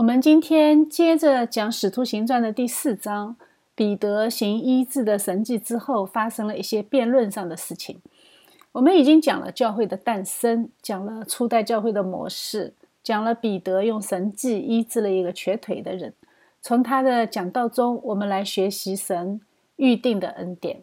[0.00, 3.36] 我们今天接着讲《使徒行传》的第四章，
[3.74, 8.00] 彼得行医治的神迹之后，发生了一些辩论上的事情。
[8.72, 16.14] 我们已经讲了教会的诞生，讲了初代教会的模式，讲了彼得用神迹医治了一个瘸腿的人。
[16.62, 19.42] 从他的讲道中，我们来学习神
[19.76, 20.80] 预定的恩典。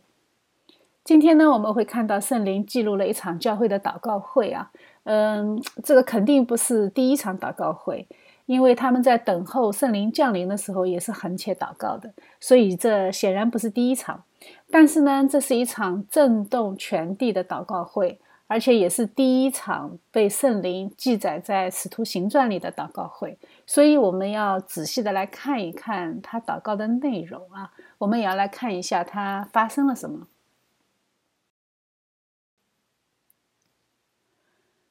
[1.04, 4.70] 今天呢，我们会看到圣灵记录了一场教会的祷告会啊，
[5.06, 8.06] 嗯，这个肯定不是第一场祷告会。
[8.48, 14.24] 因为他们在等候圣灵降临的时候，也是恳切祷告的，所以这显然不是第一场。
[14.72, 23.38] 但是呢，这是一场震动全地的祷告会，而且也是第一场被圣灵记载在使徒行传里的祷告会。
[23.66, 30.26] 所以我们要仔细的来看一看他祷告的内容啊，我们也要来看一下他发生了什么。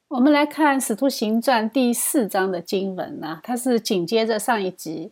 [0.09, 5.11] 我们来看《使徒行传》第四章的经文呢，它是紧接着上一集，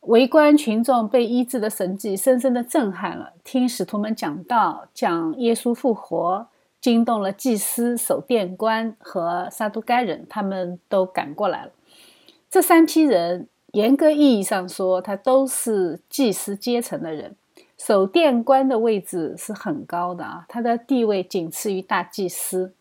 [0.00, 3.34] 围观群众被医治的神迹，深深的震撼了。
[3.44, 6.46] 听使徒们讲道，讲耶稣复活，
[6.80, 11.72] 惊动了祭司、守殿官和撒都该人，他们都赶过来了。
[12.48, 17.36] 这三批人，严格意义上说，他都是祭司阶层的人。
[17.76, 22.72] 守殿官的位置是很高的啊，他的地位仅次于大祭司。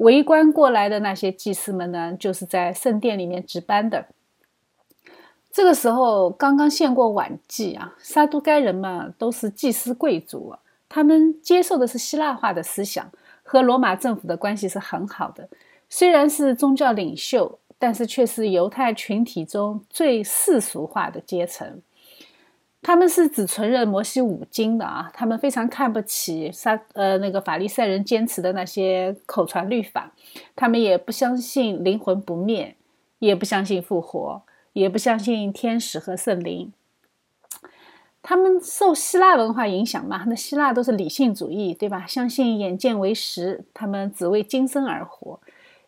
[0.00, 4.06] 围观过来的那些祭司们呢，就是在圣殿里面值班的。
[5.52, 10.54] 这个时候刚刚献过晚祭啊，撒都该人嘛都是祭司贵族，
[10.88, 13.10] 他们接受的是希腊化的思想，
[13.42, 15.48] 和罗马政府的关系是很好的。
[15.88, 21.82] 虽然是宗教领袖，但是却是犹太群体中最世俗化的阶层。
[22.82, 30.12] 他们是只承认摩西五经的啊，他们非常看不起撒呃那个法利赛人坚持的那些口传律法，
[30.56, 32.74] 他们也不相信灵魂不灭，
[33.18, 34.42] 也不相信复活，
[34.72, 36.72] 也不相信天使和圣灵。
[38.22, 42.06] 他们受希腊文化影响嘛，那希腊都是理性主义，对吧？
[42.06, 45.40] 相信眼见为实，他们只为今生而活。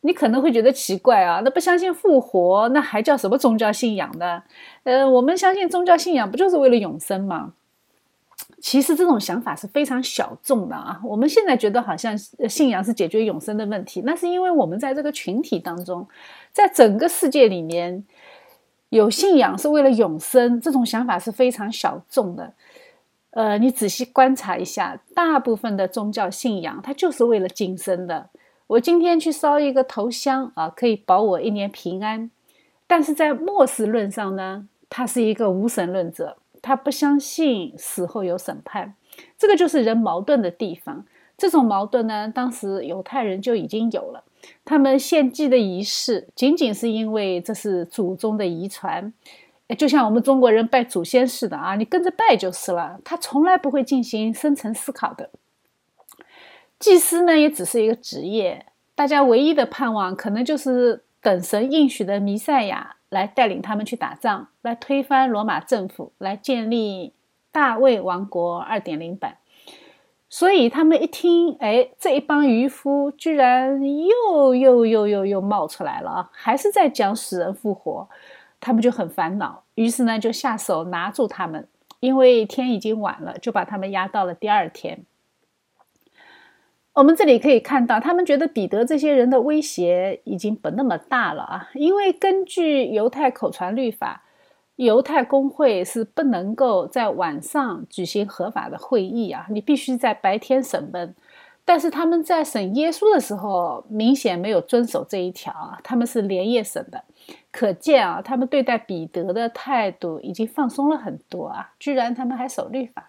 [0.03, 4.43] 你可能会觉得奇怪啊，那不相信复活，那还叫什么宗教信仰呢？
[4.85, 7.55] 呃，我们相信宗教信仰不就是为了永生吗？
[8.61, 11.01] 其实这种想法是非常小众的啊。
[11.05, 16.07] 我们现在觉得好像信仰是解决永生的问题，那是因为我们在这个群体当中，
[16.53, 18.05] 在整个世界里面
[18.89, 22.53] 有信仰是为了永生，这种想法是非常小众的。
[23.31, 28.29] 呃，你仔细观察一下，大部分的宗教信仰它就是为了今生的。
[28.73, 32.31] 我今天去烧一个头香啊，可以保我一年平安。
[32.87, 38.95] 但是在末世论上呢，他是一个无神论者，他不相信死后有审判。
[39.37, 41.05] 这个就是人矛盾的地方。
[41.37, 44.25] 这种矛盾呢，当时犹太人就已经有了。
[44.65, 49.13] 他们献祭的仪式，仅仅是因为这是祖宗的遗传，
[49.77, 52.99] 就像我们中国人拜祖先似的啊，你跟着拜就是了。
[53.05, 55.29] 他从来不会进行深层思考的。
[56.83, 58.67] 祭司呢，也只是一个职业，
[58.97, 67.13] 大家唯一的盼望可能就是等神应许的弥赛亚来带领他们去打仗，来推翻罗马政府，来建立
[67.53, 69.37] 大卫王国二点零版。
[70.29, 78.09] 所以他们一听，哎，这一帮渔夫居然又又又又又冒出来了啊，还是在讲死人复活，
[78.59, 81.69] 他们就很烦恼，于是呢就下手拿住他们，
[82.01, 85.05] 因为天已经晚了，就把他们押到了第二天。
[86.95, 94.25] 我们这里可以看到，他们觉得彼得这些人的威胁已经不那么大了啊，因为根据犹太口传律法，
[94.77, 101.15] 犹太公会是不能够在晚上举行合法的会议啊，你必须在白天审问。
[101.65, 107.05] 但是他们在审耶稣的时候，明显没有遵守这一条啊，他们是连夜审的，
[107.51, 113.09] 可见啊，他们对待彼得的态度已经放松了很多啊，居然他们还守律法。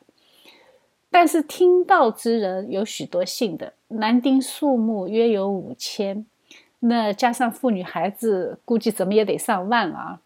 [1.14, 6.26] 但是听到之人有许多信的，男丁数目约有五千，
[6.80, 10.22] 那加上妇女孩子，估计怎么也得上万了啊！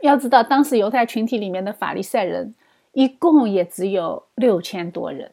[0.00, 2.54] 要知道，当时犹太群体里面的法利赛人
[2.92, 5.30] 一共也只有六千多人，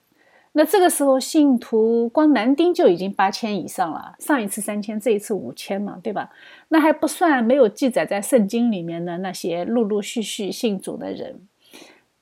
[0.52, 6.30] 那这个时候信徒光男丁就已经八千以上了，上一次三千，这一次五千嘛，对吧？
[6.68, 11.48] 那还不算没有记载在圣经里面的那些陆陆续续信主的人。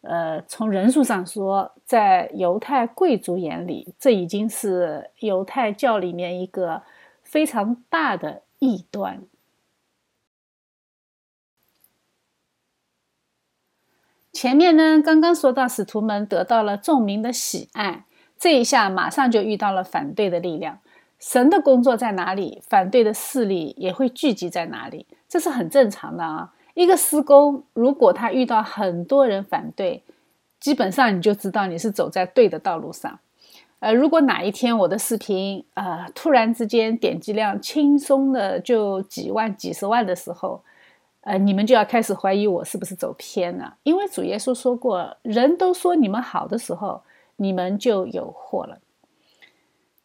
[0.04, 6.84] 呃，从人数上说，在犹太贵族眼里，这已经是犹太教里面一个
[7.24, 9.22] 非常大的异端。
[14.34, 18.04] 前面呢，刚刚说到使徒们得到了众民的喜爱，
[18.38, 20.80] 这一下马上就遇到了反对的力量。
[21.18, 26.54] 神的工作在哪里，反对的势力也会聚集在哪里，这是很正常的啊。
[26.74, 30.04] 一个施工，如果他遇到很多人反对，
[30.60, 33.20] 基本上你就知道你是走在对的道路上。
[33.80, 40.64] 呃，如果哪一天我的视频呃突然之间点击量轻松的就几万、几十万的时候，
[41.22, 43.76] 呃，你们就要开始怀疑我是不是走偏了。
[43.84, 47.02] 因为主耶稣说过，人都说你们好的时候，
[47.36, 48.80] 你们就有祸了。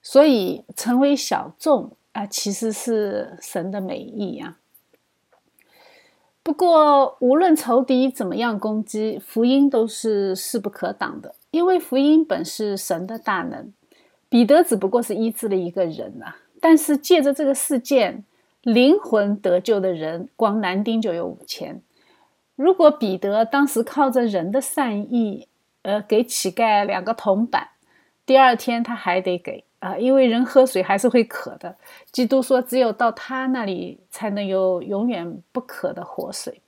[0.02, 4.58] 所以成为小众啊，其实是神的美意啊。
[6.48, 13.70] 不过，无论仇敌怎么样攻击，福音都是势不可挡的，因为福音本是神的大能。
[14.30, 18.24] 彼得只不过是医治了一个人啊，但是借着这个事件，
[18.62, 21.82] 灵魂得救的人光男丁就有五千。
[22.56, 25.48] 如果彼得当时靠着人的善意，
[25.82, 27.68] 呃，给乞丐两个铜板，
[28.24, 29.64] 第二天他还得给。
[29.80, 31.76] 啊，因为人喝水还是会渴的。
[32.10, 36.60] 基督说，只有到他那里才能有永远不渴的活水。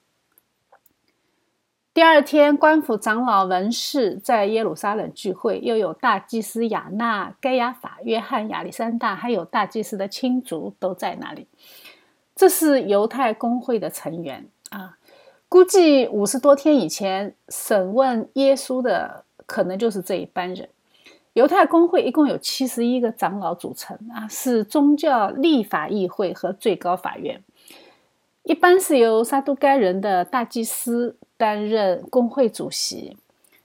[1.92, 11.48] 第二天，官府长老文士在耶路撒冷聚会，又有大祭司亚纳、盖亚法、约翰、亚历山大，还有大祭司的亲族都在那里。
[12.36, 14.96] 这是犹太公会的成员啊。
[15.48, 20.68] 估计五十多天以前审问耶稣的，可能就是这一班人。
[21.34, 27.42] 犹太公会一共有七十一个长老组成啊，是宗教立法议会和最高法院。
[28.42, 33.16] 一般是由撒都该人的大祭司担任公会主席，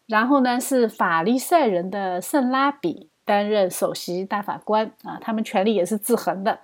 [0.06, 6.60] 然后呢是法利赛人的圣拉比担任首席大法官啊，他们权力也是制衡的。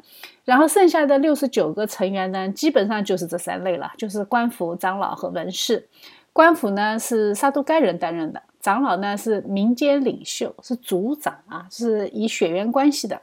[0.46, 5.90] 然后剩下的六十九个成员呢，基本上就是这三类了，就是官府长老和文士。
[6.32, 8.44] 官府呢是撒都该人担任的。
[8.62, 13.22] 长老呢是民间领袖，是族长啊，是以血缘关系的。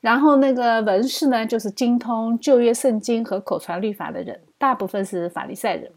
[0.00, 5.90] 然后那个文士呢，就是精通旧约圣经和口传律法的人，大部分是法利赛人。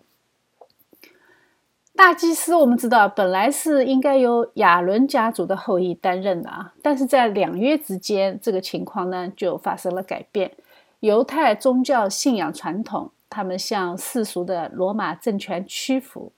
[1.95, 10.53] 大祭司我们知道，本来是应该由亚伦家族的后裔担任的啊，但是在两约之间，这个情况呢就发生了改变。
[11.01, 16.31] 犹太宗教信仰传统，他们向世俗的罗马政权屈服，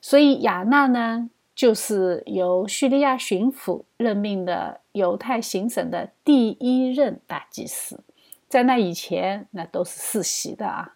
[0.00, 1.30] 所以亚纳呢。
[1.54, 8.00] 就是由叙利亚巡抚任命的犹太行省的第一任大祭司，
[8.48, 10.94] 在那以前，那都是世袭的啊。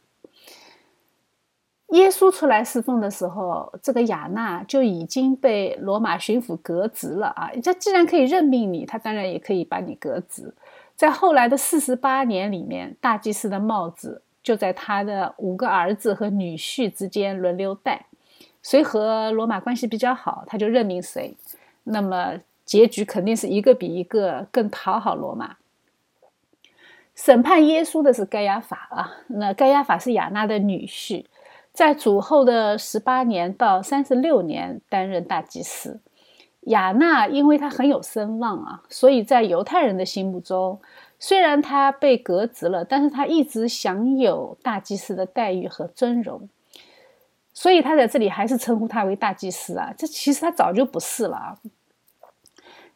[1.90, 7.50] 耶稣出来侍奉的时候，这个亚纳就已经被罗马巡抚革职了啊。
[7.62, 10.52] 这既然可以任命你，他当然也可以把你革职。
[10.96, 18.05] 在后来的四十八年里面，大祭司的帽子就在他的五个儿子和女婿之间轮流戴。
[18.66, 21.36] 谁和罗马关系比较好，他就任命谁。
[21.84, 25.58] 那么结局肯定是一个比一个更讨好罗马。
[27.14, 31.26] 审判耶稣的是盖亚法啊，那盖亚法是亚纳的女婿，
[31.72, 36.00] 在主后的十八年到三十六年担任大祭司。
[36.62, 40.80] 亚纳因为他很有声望啊，所以在犹太人的心目中，
[41.20, 46.48] 虽然他被革职了，但是他一直享有大祭司的待遇和尊荣。
[47.58, 51.58] 所以他在这里还是称呼他为大祭司啊，这其实他早就不是了啊。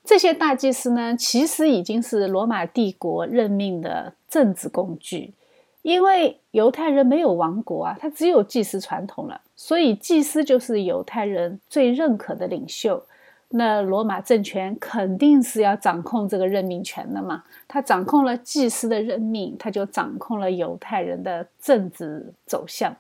[0.05, 5.33] 这些大祭司呢，其实已经是罗马帝国任命的政治工具，
[5.81, 13.03] 因为犹太人没有王国啊，他只有祭司传统了，所以祭司就是犹太人最认可的领袖。
[13.53, 22.95] 那罗马政权肯定是要掌控这个任命权的嘛，他掌控了祭司的任命，他就掌控了犹太人的政治走向。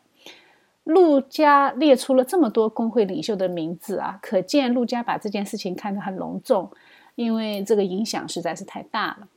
[0.84, 6.70] 陆家列出了这么多工会领袖的名字啊，可见陆家把这件事情看得很隆重，
[7.14, 9.28] 因为这个影响实在是太大了。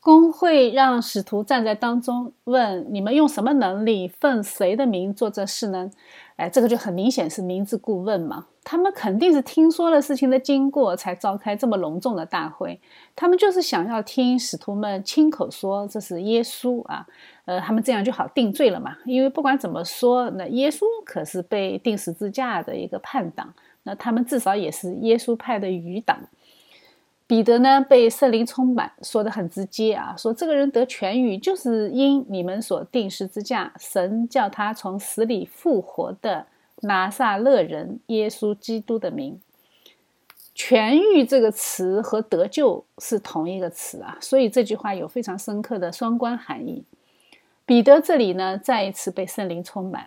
[0.00, 5.90] 工会让使徒站在当中，问你们用什么能力，奉谁的名做这事呢？
[6.36, 8.46] 哎，这个就很明显是明知故问嘛。
[8.62, 12.80] 他们肯定是听说了事情的经过，才召开这么隆重的大会。
[13.16, 17.04] 他们就是想要听使徒们亲口说这是耶稣啊，
[17.46, 18.96] 呃，他们这样就好定罪了嘛。
[19.04, 23.52] 因为不管怎么说，那耶稣可是被钉十字架的一个叛党，
[23.82, 26.18] 那他们至少也是耶稣派的余党。
[27.28, 36.46] 彼得呢被圣灵充满，说的很直接啊，说这个人得痊愈，就是因你们所定十字架，神叫他从死里复活的
[36.80, 39.38] 拿撒勒人耶稣基督的名。
[40.56, 46.82] 痊愈这个词和得救是同一个词啊，所以这句话有非常深刻的双关含义。
[47.66, 50.06] 彼得这里呢再一次被圣灵充满，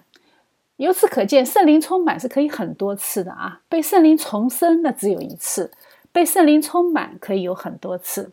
[0.77, 5.71] 由此可见，圣灵充满是可以很多次的啊，被圣灵重生那只有一次。
[6.11, 8.31] 被圣灵充满可以有很多次，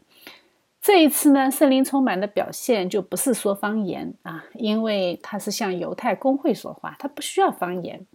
[0.82, 8.06] 这一次呢，圣灵充满的表现就不是说方言啊，因为他是向犹太公会说话，他不需要方言。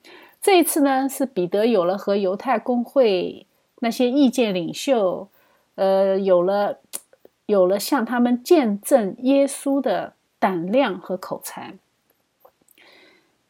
[0.42, 3.46] 这一次呢，是彼得有了和犹太公会
[3.80, 5.30] 那些意见领袖，
[5.76, 6.80] 呃，有了
[7.46, 11.76] 有了向他们见证耶稣的胆量和口才。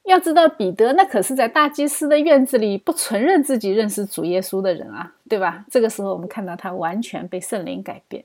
[0.03, 5.65] 要知道，彼得那可是在大祭司的院子里不承认自己认识主耶稣的人啊，对吧？
[5.67, 8.23] 这个时候，我们看到他完全被圣灵改变。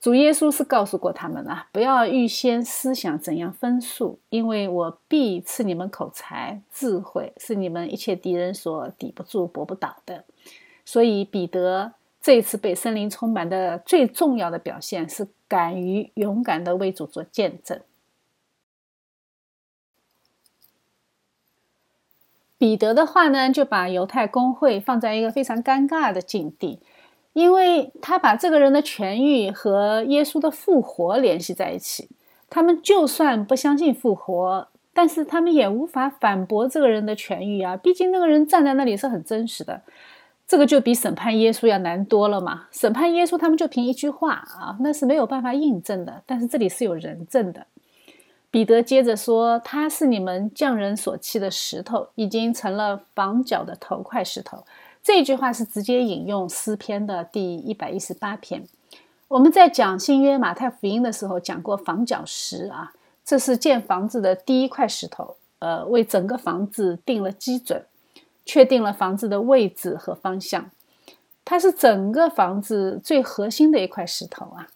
[0.00, 10.24] 主耶稣是告诉过他们啊，不要预先思想怎样分数，因为我必赐你们口才、智慧，是你们一切敌人所抵不住、搏不倒的。
[10.84, 17.80] 所以，彼得这次被圣灵充满的最重要的表现是敢于勇敢的为主做见证。
[22.60, 26.78] 彼得的话呢，就把犹太公会放在一个非常尴尬的境地。
[27.32, 32.10] 因为他把这个人的痊愈和耶稣的复活联系在一起，
[32.50, 37.76] 他们就算不相信复活，但是他们也无法反驳这个人的痊愈啊！
[37.76, 39.80] 毕竟那个人站在那里是很真实的，
[40.46, 42.66] 这个就比审判耶稣要难多了嘛。
[42.72, 46.22] 审判耶稣，他们就凭一句话啊，那是没有办法印证的。
[46.26, 47.64] 但是这里是有人证的。
[48.50, 54.64] 彼得接着说：“他是你们匠人所弃的石头，已经成了房角的头块石头。”
[55.02, 58.66] 这句话是直接引用诗篇的第一百一十八篇。
[59.28, 62.92] 我们在讲新约马太福音的时候讲过房角石啊，
[63.24, 67.86] 这是建房子的第一块石头，呃，为整个房子定了基准，
[68.44, 70.70] 确定了房子的位置和方向。
[71.44, 74.68] 它是整个房子最核心的一块石头啊。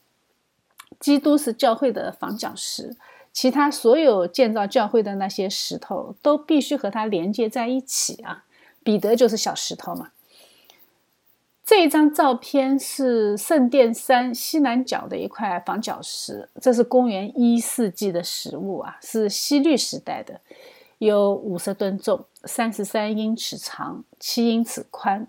[1.01, 2.97] 基督是教会的房角石，
[3.35, 8.45] 其他所有建造教会的那些石头都必须和它连接在一起啊。
[8.83, 10.13] 彼得就是小石头嘛。
[11.67, 20.41] 这一张照片是圣殿山西南角的一块房角石，这是公元一世纪的实物啊，是西律时代的，
[20.99, 25.27] 有五十吨重，三十三英尺长，七英尺宽。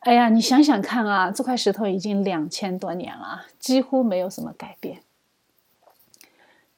[0.00, 5.00] 哎呀，你想想看啊，这块石头已经两千多年了，几乎没有什么改变。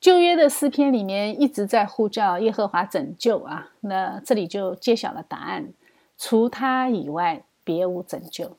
[0.06, 5.70] 旧约的诗篇里面一直在呼叫耶和华拯救啊，那这里就揭晓了答案：
[6.16, 8.56] 除他以外，别无拯救。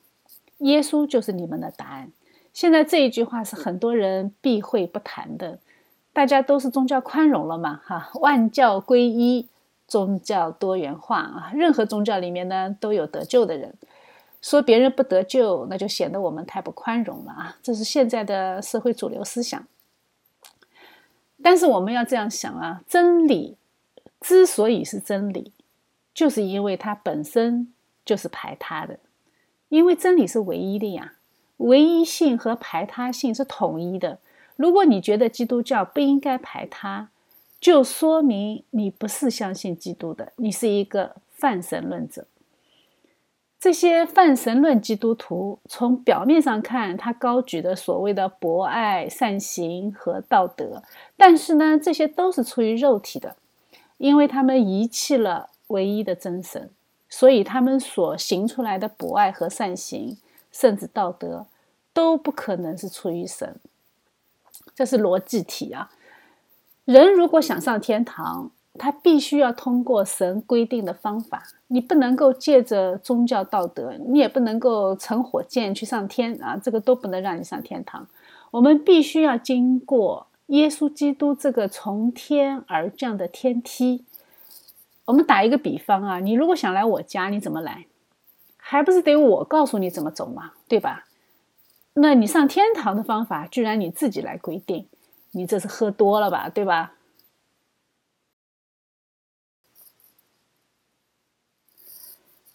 [0.58, 2.12] 耶稣就是你们的答案。
[2.52, 5.58] 现在这一句话是很多人避讳不谈的，
[6.12, 7.80] 大家都是宗教宽容了嘛？
[7.82, 9.48] 哈，万教归一，
[9.86, 13.72] 宗教多元化啊，任何宗教里面呢都有得救的人。
[14.42, 17.56] 说别人不得救，那就显得我们太不宽容了啊！
[17.62, 19.64] 这是现在的社会主流思想。
[21.42, 23.56] 但是我们要这样想啊，真理
[24.20, 25.52] 之所以是真理，
[26.12, 27.72] 就是因为它本身
[28.04, 28.98] 就是排他的，
[29.68, 31.14] 因为真理是唯一的呀，
[31.58, 34.18] 唯一性和排他性是统一的。
[34.56, 37.10] 如果你觉得基督教不应该排他，
[37.60, 42.26] 就说明你不是相信基督的，你是一个泛神论者。
[43.60, 50.82] 这些泛神论基督徒，从表面上看，他高举的所谓的博爱、善行和道德，
[51.16, 53.36] 但是呢，这些都是出于肉体的，
[53.96, 56.70] 因为他们遗弃了唯一的真神，
[57.08, 60.16] 所以他们所行出来的博爱和善行，
[60.52, 61.46] 甚至道德，
[61.92, 63.56] 都不可能是出于神。
[64.72, 65.90] 这是逻辑题啊！
[66.84, 78.06] 人如果想上天堂，他必须要通过神规定的方法，你不能够借着宗教道德，你也不能够乘火箭去上天啊，这个都不能让你上天堂。
[78.52, 84.04] 我们必须要经过耶稣基督这个从天而降的天梯。
[85.04, 87.86] 我们打一个比方啊，你如果想来我家，你怎么来？
[88.56, 91.06] 还不是得我告诉你怎么走嘛，对吧？
[91.94, 94.86] 那你上天堂的方法，居然你自己来规定，
[95.32, 96.92] 你这是喝多了吧，对吧？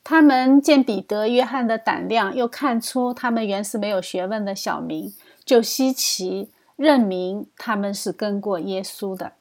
[0.03, 5.13] 他们见彼得、约翰的胆量，又看出他们原是没有学问的小民，
[5.45, 9.31] 就稀奇，认明他们是跟过耶稣的。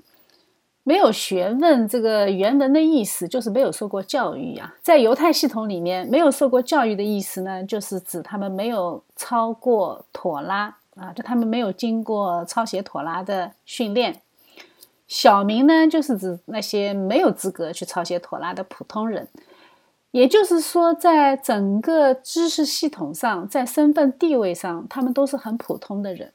[0.84, 4.74] 没有学问，这个原文的意思就是没有受过教育呀。
[4.82, 14.22] 在犹太系统里面，没有受过教育的意思呢，就是指他们没有抄过妥拉啊，就他们没有经过抄写妥拉的训练。
[15.06, 19.28] 小民呢，就是指那些没有资格去抄写妥拉的普通人。
[20.12, 26.32] 也就是说，在整个知识系统上，在身份地位上，他们都是很普通的人。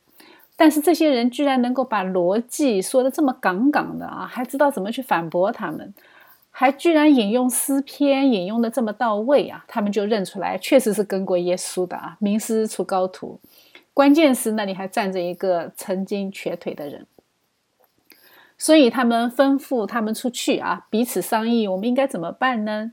[0.56, 5.94] 但是这些人居然能够把逻辑说的这么杠杠的啊，还知道怎么去反驳他们，
[6.50, 13.40] 还居然引用诗篇引用的这么到位啊，他们就认出来，确实是跟过耶稣的啊，名师出高徒。
[13.94, 17.06] 关键是那里还站着一个曾经瘸腿的人。
[18.58, 22.92] 所以他们吩咐他们出去啊，彼此商议，我们应该怎么办呢？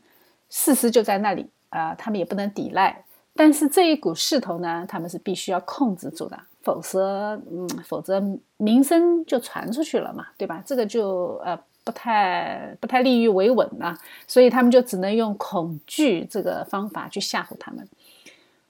[0.56, 3.04] 事实就在那里啊，他们也不能抵赖。
[3.34, 8.22] 但是这一股势头呢，他们是必须要控制住的，否则，嗯，否则
[8.58, 10.62] 名声就传出去了嘛，对吧？
[10.64, 17.88] 这个就呃不太不太利于维稳啊，所以他们就只能用恐惧这个方法去吓唬他们。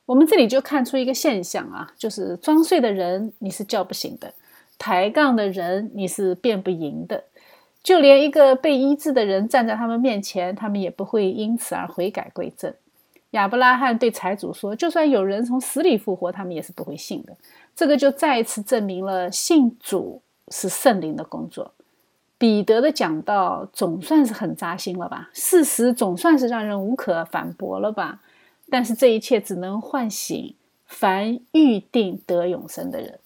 [0.07, 4.33] 我们这里就看出一个现象啊，就是装睡的人你是叫不醒的。
[4.79, 7.23] 抬杠的人，你是辩不赢的。
[7.85, 12.75] 就连一个被医治的人站在他们面前，他们也不会因此而悔改归正。
[13.33, 17.37] 亚伯拉罕对财主说：“就算有人从死里复活，他们也是不会信的。”
[17.77, 21.73] 这个就再一次证明了信主是圣灵的工作。
[22.39, 25.29] 彼得的讲道总算是很扎心了吧？
[25.35, 28.21] 事实总算是让人无可反驳了吧？
[28.71, 30.55] 但是这一切只能唤醒
[30.87, 33.19] 凡预定得永生的人。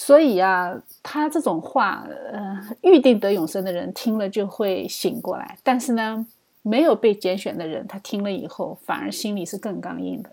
[0.00, 5.58] 所以啊，他这种话，呃，预定得永生的人听了就会醒过来。
[5.64, 6.24] 但是呢，
[6.62, 10.30] 没有被拣选的人，他听了以后反而心里是更刚硬的。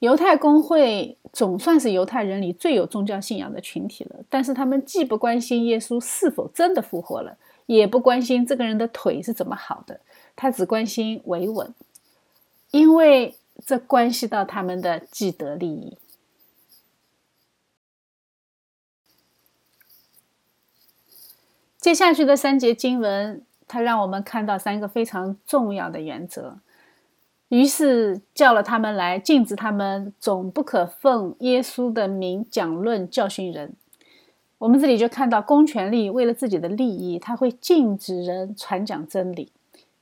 [0.00, 9.98] 犹太公会总算是犹太人里最有宗教信仰的群体了，但是他们既不关心耶稣是否真的复活了，也不关心这个人的腿是怎么好的，
[10.36, 11.74] 他只关心维稳，
[12.70, 13.34] 因为
[13.64, 15.96] 这关系到他们的既得利益。
[21.84, 26.56] 接下去的三节经文，它让我们看到三个非常重要的原则。
[27.48, 33.74] 于是叫了他们来，禁止他们总不可奉耶稣的名讲论教训人。
[34.56, 39.52] 我们这里就看到公权力为了自己的利益，他会禁止人传讲真理。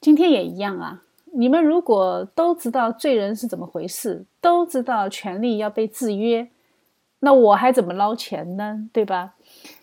[0.00, 1.02] 今天也一样啊！
[1.32, 6.46] 你们如果都知道罪人是怎么回事，都知道权力要被制约，
[7.18, 8.88] 那我还怎么捞钱呢？
[8.92, 9.34] 对吧？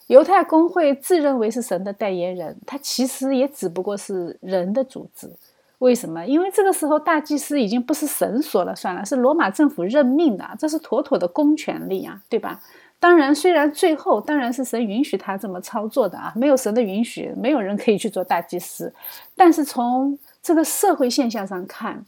[0.10, 5.30] 犹太公会自认为是神的代言人，他其实也只不过是人的组织。
[5.78, 6.26] 为什么？
[6.26, 12.60] 因为这个时候大祭司已经不是神说了算了，是罗马政府任命的，这是妥妥的公权力啊，对吧？
[13.00, 18.92] 当然，虽然最后当然是神允许他这么操作的啊，没有神的允许，没有人可以去做大祭司。
[19.36, 22.04] 但是从这个社会现象上看，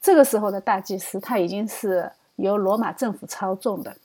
[0.00, 3.96] 这个时候的大祭司他已经是由罗马政府操纵的。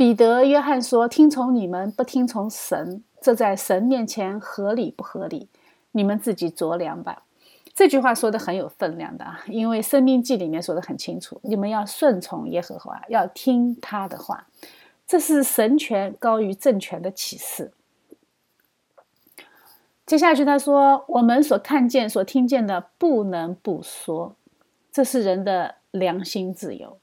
[0.00, 5.50] 彼得、约翰说：“听从你们，不听从神，这在神面前合理不合理？
[5.92, 7.24] 你们自己酌量吧。”
[7.76, 14.46] 这句话说的很有分量的啊，因为《生命记》里面说的很清楚：你们要顺从耶和华，要听他的话，
[15.06, 17.70] 这是神权高于政权的启示。
[20.06, 24.34] 接下去他说：“我们所看见、所听见的，不能不说，
[24.90, 26.96] 这是人的良心自由。”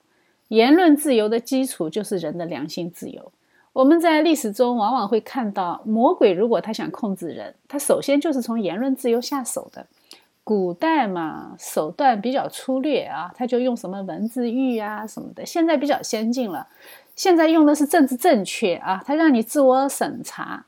[0.50, 3.32] 言论自由的基础就是人的良心自由。
[3.74, 9.86] 我们在历史中往往会看到，魔鬼如果他想控制人，他首先就是从言论自由下手的。
[10.44, 15.46] 古代嘛，手段比较粗略啊，他就用什么文字狱啊什么的。
[15.46, 16.66] 现在比较先进了，
[17.18, 20.66] 现在用的是政治正确啊，他让你自我审查，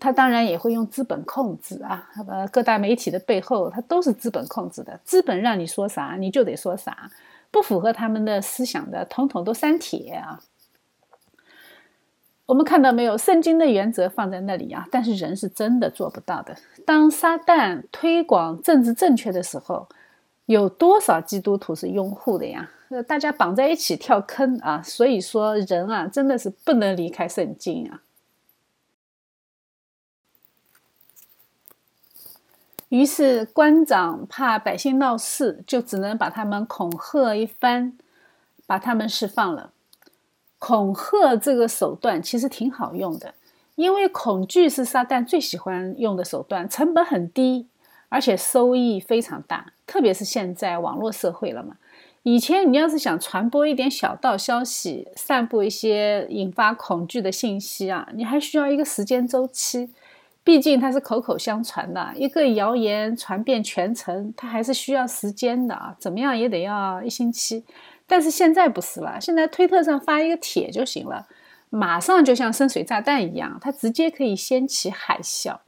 [0.00, 2.08] 他当然也会用资本控制啊。
[2.26, 7.10] 呃，各大媒体的背后，它都是资本控制的，资本让你说啥你就得说啥。
[7.52, 10.40] 不符合他们的思想的，统统都删帖啊！
[12.46, 13.16] 我们看到没有？
[13.16, 16.56] 圣经的原则放在那里啊，但是人是真的做不到的。
[16.84, 19.86] 当撒旦推广政治正确的时候，
[20.46, 22.68] 有多少基督徒是拥护的呀？
[23.06, 24.82] 大家绑在一起跳坑啊！
[24.82, 28.02] 所以说，人啊，真的是不能离开圣经啊。
[32.92, 37.96] 于是官长怕百姓闹事，就只能把他们恐吓一番，
[38.66, 39.70] 把他们释放了。
[40.58, 43.32] 恐吓这个手段其实挺好用的，
[43.76, 47.66] 因为恐惧是撒旦最喜欢用的手段，成本很低，
[48.10, 49.72] 而且收益非常大。
[49.86, 51.78] 特别是现在网络社会了嘛，
[52.24, 59.88] 以前你要是想传播一点小道消息，散布一些引发恐惧的信息啊，你还需要一个时间周期。
[60.44, 67.64] 毕竟它是口口相传的，一个谣言传遍全城，它还是需要时间的啊，怎么样也得要一星期。
[68.06, 71.26] 但是现在不是了，现在推特上发一个帖就行了，
[71.70, 75.58] 马上就像深水炸弹一样，它直接可以掀起海啸。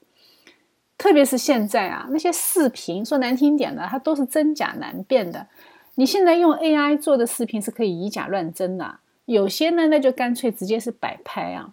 [0.98, 5.46] 特别是现在啊，那些视频说难听点的，它都是真假难辨的。
[5.94, 11.72] 你现在用 AI 做的视频是可以以假乱真的，有些呢，那就干脆直接是摆拍啊。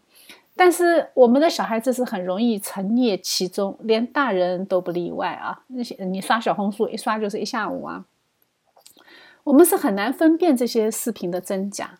[0.56, 5.64] 但是我们的小孩子是很容易沉溺其中，连大人都不例外啊！
[5.68, 8.06] 那些你刷小红书一刷就是一下午啊。
[9.44, 12.00] 我们是很难分辨这些视频的真假。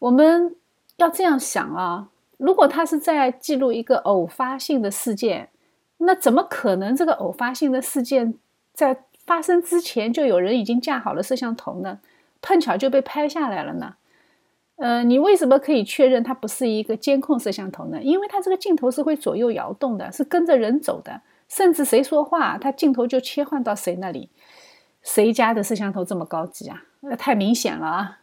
[0.00, 0.56] 我们
[0.96, 5.50] 要这样想啊，如果他是在记录一个偶发性的事件，
[5.98, 8.34] 那怎么可能这个偶发性的事件
[8.72, 12.00] 在发生之前就有人已经架好了摄像头呢？
[12.42, 13.94] 碰巧就被拍下来了呢？
[14.76, 18.02] 呃，你为什么可以确认它不是一个监控摄像头呢？
[18.02, 24.30] 因为它这个镜头是会左右摇动的，是跟着人走的，甚至谁说话，它镜头就切换到谁那里。
[25.02, 26.82] 谁家的摄像头这么高级啊？
[27.00, 28.18] 那太明显了啊！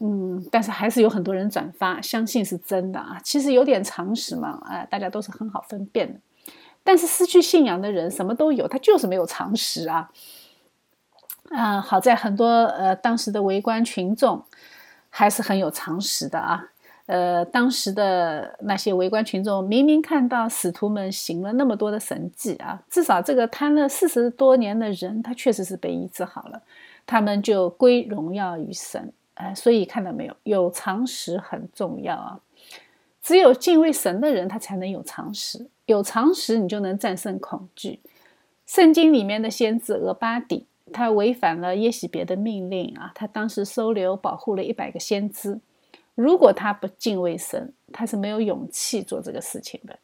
[0.00, 3.20] 嗯，但是还是有很多人转发，相信是真的啊。
[3.22, 6.18] 其实有点常识嘛，哎，大家都是很好分辨的。
[6.82, 10.10] 但是失去信仰的人什么都有，他就是没有常识啊。
[11.50, 14.44] 啊，好在很多呃当时的围观群众。
[15.10, 16.68] 还是很有常识的啊，
[17.06, 26.62] 呃，当时的那些围观群众明明看到使徒们行了那么多的神迹啊，至少这个瘫了四十多年的人，他确实是被医治好了，
[27.06, 29.12] 他们就归荣耀于神。
[29.34, 32.40] 哎，所以看到没有，有常识很重要啊，
[33.22, 38.00] 只有敬畏神的人，他才能有常识，有常识你就能战胜恐惧。
[38.66, 40.66] 圣经里面的先知俄巴底。
[40.92, 43.12] 他违反了耶喜别的命令啊！
[43.14, 45.60] 他当时收留保护了一百个先知。
[46.14, 49.98] 如果他不敬畏神，他是没有勇气做这个事情的。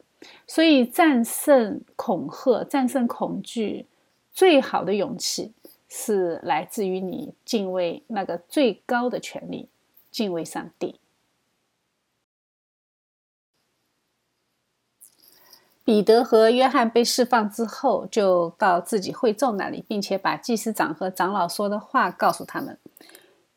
[0.47, 3.85] 所以，战胜恐吓、战胜恐惧，
[4.31, 5.51] 最好的勇气
[5.89, 9.67] 是来自于你敬畏那个最高的权利，
[10.09, 10.95] 敬畏上帝。
[15.85, 22.77] 彼得和约翰被释放之后，就到自己会众那里，并且把祭司长和长老说的话告诉他们。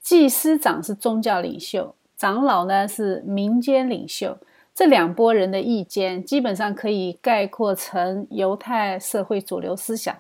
[0.03, 4.37] 祭司长是宗教领袖，长老呢是民间领袖。
[4.75, 10.15] 这两拨人的意见基本上可以概括成犹太社会主流思想。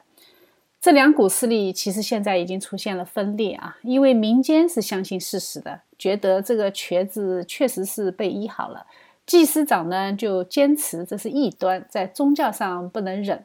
[0.81, 8.87] 这两股势力其实现在已经出现了分裂啊，因为民间是相信事实的，觉得这个瘸子确实是被医好了。
[9.29, 13.45] 祭司长呢，就坚持这是异端，在宗教上不能忍。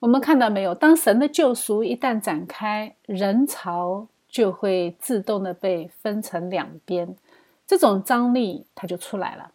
[0.00, 0.74] 我们看到没有？
[0.74, 7.16] 当神的救赎一旦展开，人潮就会自动的被分成两边，
[7.66, 9.52] 这种张力它就出来了。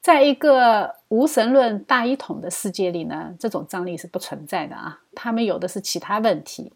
[0.00, 5.02] 在一个无神论大一统的世界里呢，这种张力是不存在的啊。
[5.14, 6.72] 他们有的是其他问题。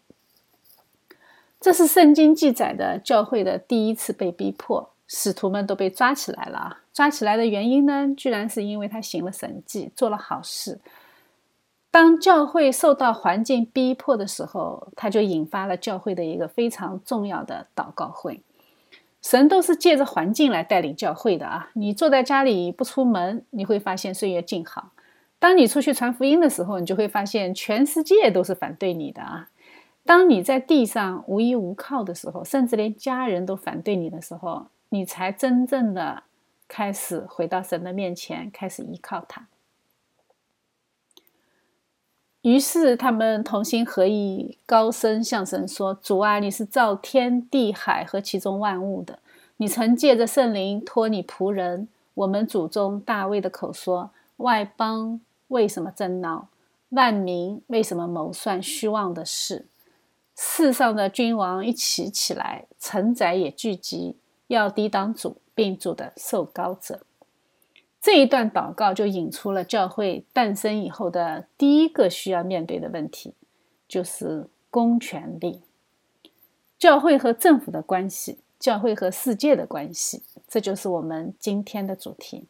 [1.59, 4.91] 这是圣经记载的教会的第一次被逼迫。
[5.05, 10.79] 使徒们都被抓起来了啊，抓起来的原因呢，居然是因为他行了神迹，做了好事。
[11.89, 18.41] 当教会受到环境逼迫的时候，他就引发了教会的一个非常重要的祷告会。
[19.21, 21.69] 神都是借着环境来带领教会的啊！
[21.73, 24.91] 你坐在家里不出门，你会发现岁月静好；
[25.39, 29.49] 当你出去传福音的时候，你就会发现全世界都是反对你的啊！
[30.03, 36.23] 当你在地上无依无靠的时候，甚至连家人都反对你的时候，你才真正的
[36.67, 39.47] 开始回到神的面前，开始依靠他。
[42.41, 49.19] 于是他们同心合意，高声向神说：“主啊，你是造天地海和其中万物的。
[49.57, 56.49] 你曾借着圣灵托你仆人我们祖宗大卫的口说：外邦为什么争闹？
[56.89, 59.67] 万民为什么谋算虚妄的事？
[60.35, 67.05] 世上的君王一起起来，臣宰也聚集。”要抵挡主，并主的受高者。
[68.01, 73.33] 这一段祷告就引出了教会诞生以后的第一个需要面对的问题，
[73.87, 75.61] 就是公权力。
[76.77, 82.43] 教会和政府的关系，教会和世界的关系，这就是我们今天的主题。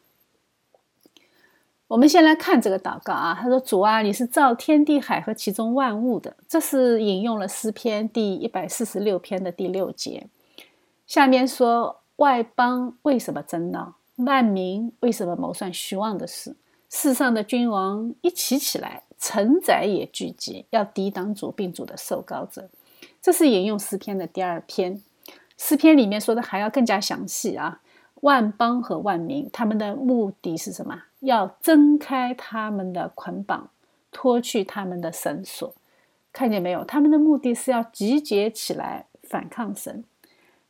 [1.86, 10.26] 我们先来看这个祷告啊，他说：“主啊，你是造天地海和其中万物的。”这是引用了诗篇第一百四十六篇的第六节。
[11.06, 13.96] 下面说外邦为什么争闹？
[14.16, 16.54] 万民为什么谋算虚妄的事？
[16.88, 22.68] 世上的君王一起起来，臣宰也聚集，要抵挡主并主的受膏者。
[23.20, 25.02] 这是引用诗篇的第二篇。
[25.58, 27.80] 诗篇里面说的还要更加详细啊！
[28.20, 31.02] 万邦和万民，他们的目的是什么？
[31.20, 33.70] 要挣开他们的捆绑，
[34.12, 35.74] 脱去他们的绳索。
[36.32, 36.84] 看见没有？
[36.84, 40.04] 他们的目的是要集结起来反抗神。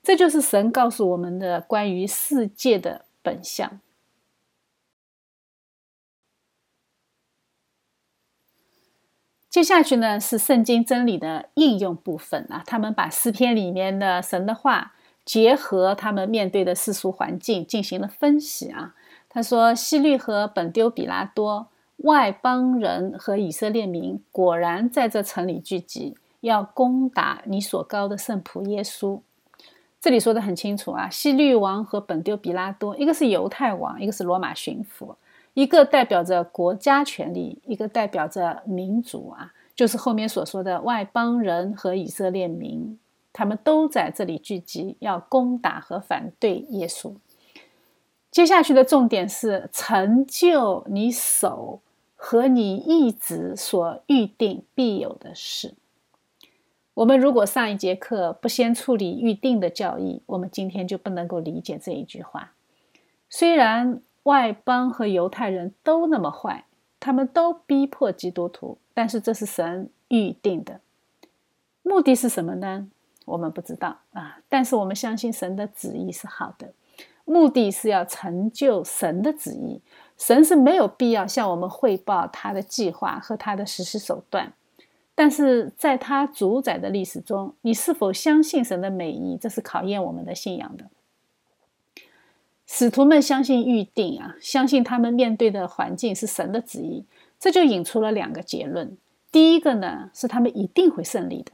[0.05, 3.81] 这就是神告诉我们的关于世界的本相。
[9.49, 18.95] 接下去呢是圣经真理的应用部分啊，他们把诗篇里面的神的话结合他们面对的世俗环境进行了分析啊。
[19.31, 26.17] 他说：西律和本丢比拉多外邦人和以色列民果然在这城里聚集。
[26.45, 29.23] 要攻打你所高的圣仆耶稣。
[30.05, 35.15] 这里说的很清楚啊，希律王和本丢比拉多，一个是犹太王，一个是罗马巡抚，
[35.55, 42.99] 一个代表着国家权力，一个代表着民族啊，就是后面所说的外邦人和以色列民，
[43.33, 47.15] 他们都在这里聚集，要攻打和反对耶稣。
[48.31, 51.81] 接下去的重点是成就你手
[52.15, 55.73] 和你一直所预定必有的事。
[56.95, 62.53] 我们如果上一节课不先处理预定的教义，我们今天就不能够理解这一句话。
[63.29, 66.67] 虽然外邦和犹太人都那么坏，
[67.01, 70.81] 他们都逼迫基督徒，但是这是神预定的。
[71.83, 72.89] 目的是什么呢？
[73.25, 74.39] 我们不知道啊。
[74.49, 76.73] 但是我们相信神的旨意是好的，
[77.25, 79.81] 目的是要成就神的旨意。
[80.17, 84.53] 神是没有必要向我们汇报他的计划和他的实施手段。
[85.15, 89.39] 但是在他主宰的历史中，你是否相信神的美意？
[89.41, 90.87] 这是考验我们的信仰的。
[92.67, 97.05] 使徒们相信预定啊，相信他们面对的环境是神的旨意，
[97.39, 98.97] 这就引出了两个结论。
[99.31, 101.53] 第一个呢，是他们一定会胜利的，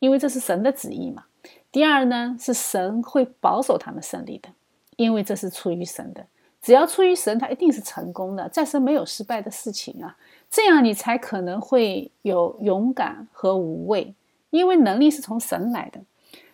[0.00, 1.24] 因为这是神的旨意嘛。
[1.72, 4.50] 第二呢，是神会保守他们胜利的，
[4.96, 6.26] 因为这是出于神的。
[6.60, 8.48] 只要出于神，他一定是成功的。
[8.48, 10.16] 在神没有失败的事情啊。
[10.50, 14.14] 这样你才可能会有勇敢和无畏，
[14.50, 16.00] 因为能力是从神来的，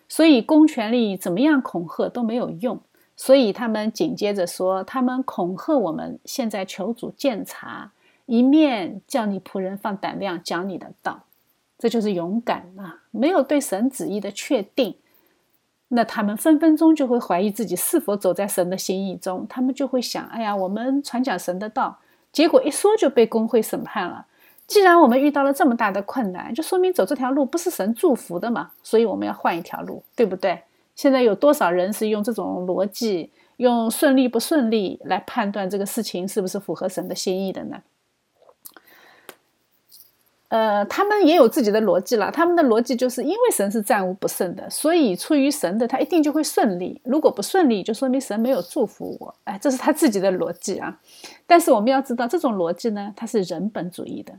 [0.08, 2.80] 所以公权力怎么样恐吓都没有用。
[3.16, 7.92] 所以他们紧接着说：“他们恐吓我们，现在求主鉴察，
[8.26, 11.22] 一面叫你仆人放胆量讲你的道。”
[11.78, 13.02] 这就是勇敢啊！
[13.12, 14.96] 没有对神旨意的确定，
[15.88, 19.46] 那他们分分钟就会怀疑自己是否走在神的心意中。
[19.48, 22.00] 他们就会想：“哎呀，我们传讲神的道。”
[22.34, 24.26] 结果一说就被工会审判了。
[24.66, 30.60] 既然我们遇到了这么大的困难，就说明走这条路不是神祝福的嘛，所以我们要换一条路，对不对？
[30.96, 37.78] 现在有多少人是用这种逻辑，用顺利不顺利来判断这个事情是不是符合神的心意的呢？
[40.48, 42.30] 呃，他们也有自己的逻辑了。
[42.30, 47.00] 他们的逻辑就是因为神是战无不胜的，所以出于神的，他一定就会顺利。
[47.04, 49.34] 如果不顺利，就说明神没有祝福我。
[49.44, 51.00] 哎，这是他自己的逻辑啊。
[51.46, 54.32] 但是我们要知道，这种逻辑呢，它是人本主义的。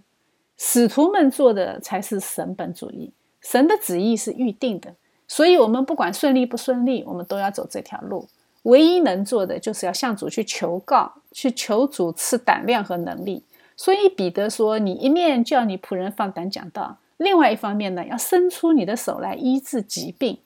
[0.57, 3.11] 使徒们做的才是神本主义。
[3.41, 4.93] 神的旨意是预定的，
[5.27, 8.27] 所以我们不管顺利不顺利，我们都要走这条路。
[8.63, 13.43] 唯一能做的，就是要向主去求告，去求主赐胆量和能力。
[13.77, 20.39] 所以彼得说：“你一面叫你仆人放胆讲道，另外一方面呢，要伸出你的手来医治疾病，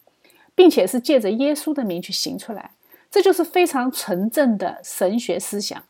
[0.55, 2.71] 并且是借着耶稣的名去行出来。
[3.11, 5.83] 这就是非常纯正的神学思想。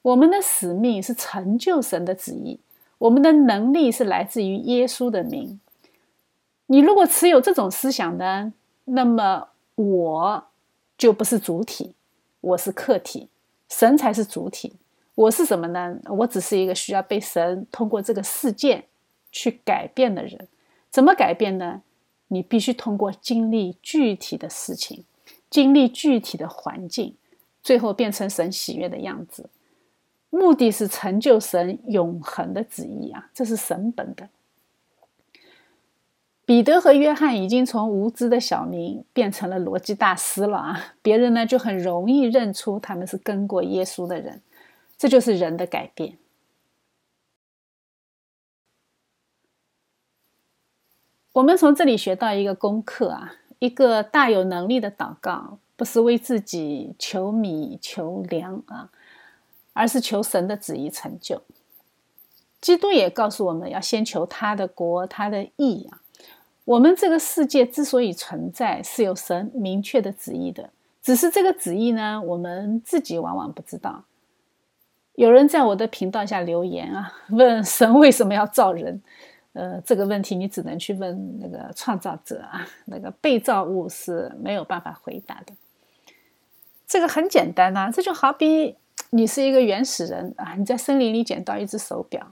[0.00, 2.58] 我们的使命是成就神的旨意，
[2.96, 5.60] 我们的能力是来自于耶稣的名。
[6.66, 8.52] 你如果持有这种思想呢，
[8.84, 10.44] 那么我
[10.96, 11.94] 就不是主体，
[12.40, 13.28] 我是客体，
[13.68, 14.72] 神才是主体。”
[15.18, 15.98] 我是什么呢？
[16.06, 18.84] 我只是一个需要被神通过这个事件
[19.32, 20.46] 去改变的人。
[20.90, 21.82] 怎么改变呢？
[22.28, 25.04] 你必须通过经历具体的事情，
[25.50, 27.16] 经历具体的环境，
[27.64, 29.50] 最后变成神喜悦的样子。
[30.30, 33.28] 目的是成就神永恒的旨意啊！
[33.34, 34.28] 这是神本的。
[36.44, 40.94] 彼得和约翰已经从无知的小民变成了逻辑大师了啊！
[41.02, 44.40] 别人呢就很容易认出他们是跟过耶稣的人。
[44.98, 46.18] 这就是人的改变。
[51.34, 58.90] 我们从这里学到一个功课啊，一个大有能力的祷告，不是为自己求米求粮啊，
[59.72, 61.40] 而是求神的旨意成就。
[62.60, 66.02] 基督也告诉我们要先求他的国，他的义啊。
[66.64, 74.04] 我们这个世界之所以存在，是有神明确的旨意的，只是这个旨意呢，我们自己往往不知道。
[75.18, 79.02] 有人在我的频道下留言啊，问神为什么要造人？
[79.52, 85.52] 呃，这个问题你只能去问那个创造者啊，那个被造物是没有办法回答的。
[86.86, 88.76] 这个很简单呐，这就好比
[89.10, 92.24] 你是一个原始人啊，你在森林里捡到一只手表，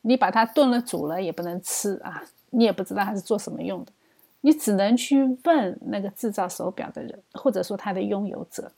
[0.00, 3.92] 你把它炖了煮了也不能吃啊，你也不知道它是做什么用的，
[4.40, 8.72] 你只能去问那个制造手表的人，或者说它的拥有者。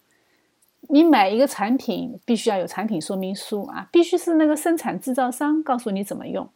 [0.88, 6.48] 你买一个产品，必须要有产品说明书啊，必须是那个生产制造商告诉你怎么用。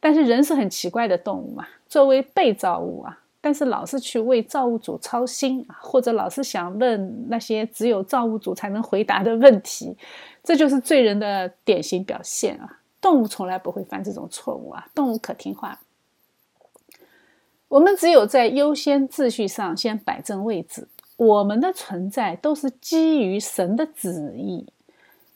[0.00, 9.96] 但是人是很奇怪的动物嘛，作为被造物啊，但是老是去为造物主操心啊，或者老是想问那些只有造物主才能回答的问题，
[10.42, 12.78] 这就是罪人的典型表现啊。
[13.00, 15.80] 动物从来不会犯这种错误啊，动物可听话。
[17.68, 24.72] 我们只有在优先秩序上先摆正位置，我们的存在都是基于神的旨意，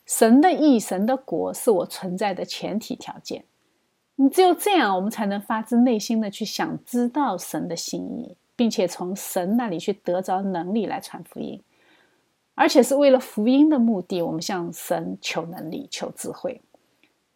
[0.06, 3.44] 神的意、神的国是我存在的前提条件。
[4.14, 11.60] 你只有这样，我们才能发自内心的去想知道神的心意，并且从神那里去得着能力来传福音，
[12.54, 16.60] 而且是为了福音的目的，我们向神求能力、求智慧、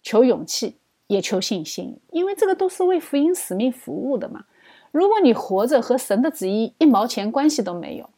[0.05, 0.77] 求勇气，
[1.09, 4.45] 也求信心，因为这个都是为福音使命服务的嘛。
[4.93, 8.09] 如果你活着和神的旨意一毛钱关系都没有，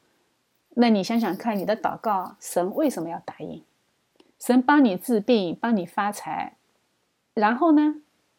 [0.81, 3.65] 那你想想看，你的祷告神为什么要答应？
[4.39, 6.55] 神帮你治病，帮你发财，
[7.35, 7.97] 然后呢？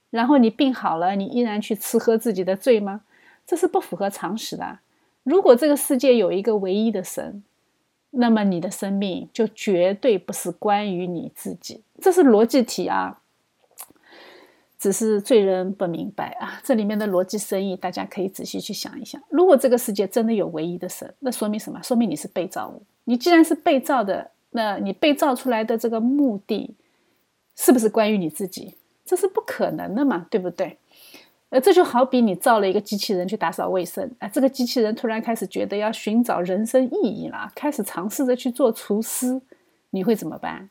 [0.10, 3.02] 然后你病好了，你依然去吃喝自己的罪吗？
[3.46, 4.80] 这是不符合常识的。
[5.24, 7.44] 如果这个世界有一个唯一的神，
[8.12, 11.84] 那么你的生命就绝对不是关于你自己。
[12.00, 13.20] 这是逻辑题啊，
[14.80, 16.60] 只是罪人不明白啊。
[16.64, 19.22] 这里面的逻辑深意，大家可以仔细去想一想。
[19.30, 21.80] 如果这个世界真的有唯一的神，那说明什么？
[21.84, 22.82] 说明你是被造物。
[23.04, 26.76] 你既然是被造的，那你被造出来的这个目的，
[27.56, 28.76] 是不是关于你自己？
[29.06, 30.78] 这是不可能的嘛，对不对？
[31.50, 39.42] 呃，这就好比你造了一个机器人去打扫卫生，啊，这个机器人突然开始觉得要寻找人生意义了，开始尝试着去做厨师，
[39.90, 40.70] 你会怎么办？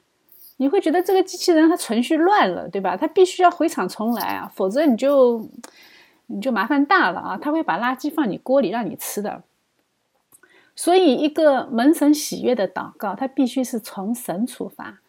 [0.58, 2.96] 你会觉得这个机器人它程序乱了，对吧？
[2.96, 5.48] 它必须要回厂重来啊，否则你就
[6.26, 7.38] 你就麻烦大了啊！
[7.40, 9.42] 它会把垃圾放你锅里让你吃的。
[10.76, 15.00] 所以，一个门神喜悦的祷告，它必须是从神出发，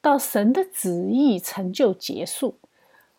[0.00, 2.56] 到神的旨意成就结束。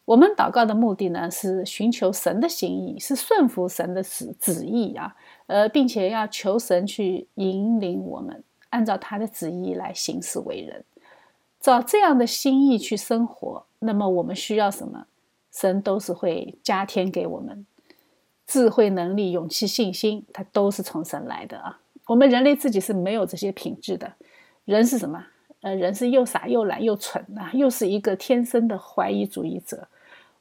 [0.05, 5.15] 我们祷告的目的呢，是寻求神的心意，是顺服神的旨旨意啊，
[5.47, 10.83] 呃，并且要求神去引领我们，按照他的旨意来行事为人，
[11.59, 13.65] 照这样的心意去生活。
[13.79, 15.05] 那么我们需要什么，
[15.51, 17.65] 神都是会加添给我们，
[18.45, 21.79] 智慧、能力、勇气、信心，它都是从神来的啊。
[22.07, 24.13] 我们人类自己是没有这些品质的，
[24.65, 25.25] 人是什么？
[25.61, 29.87] 呃，人是又傻又懒又蠢啊，又是一个天生的怀疑主义者。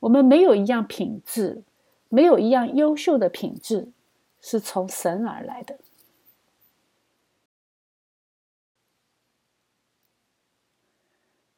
[0.00, 1.62] 我们没有一样品质，
[2.09, 3.88] 没有一样优秀的品质
[4.40, 5.76] 是从神而来的。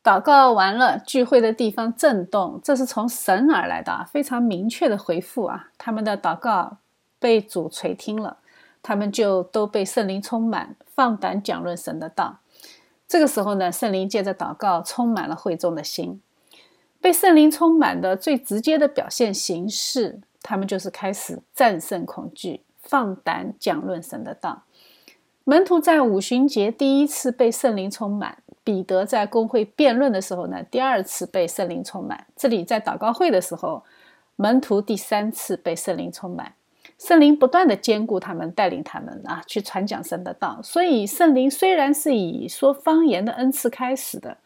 [0.02, 5.68] 祷告完了，聚会的地方震动，这是从神而来的，非常明确的回复啊！
[5.76, 6.78] 他们的祷告
[7.18, 8.38] 被主垂听了，
[8.82, 12.38] 他们就都被圣灵充满，放胆讲论神的道。
[13.06, 16.22] 这个时候呢，圣灵借着祷告充满了会众的心。
[17.02, 24.62] 被圣灵充满的最直接的表现形式，他们就是开始战胜恐惧，放胆讲论神的道。
[25.44, 28.38] 门徒在五旬节第一次被圣灵充满，
[28.70, 32.24] 彼得在公会辩论的时候呢，第二次被圣灵充满。
[32.37, 33.83] 这里在祷告会的时候，
[34.37, 36.52] 门徒第三次被圣灵充满。
[36.96, 40.61] 圣灵不断的兼顾他们，带领他们啊去传讲神的道。
[40.62, 44.37] 所以圣灵虽然是以说方言的恩赐开始的。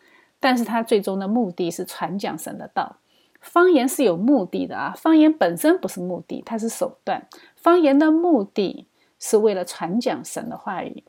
[0.40, 2.96] 但是他最终的目的是传讲神的道，
[3.40, 7.26] 方言是有目的的啊，方言本身不是目的，它是手段。
[7.56, 8.86] 方言的目的
[9.18, 11.02] 是为了传讲神的话语，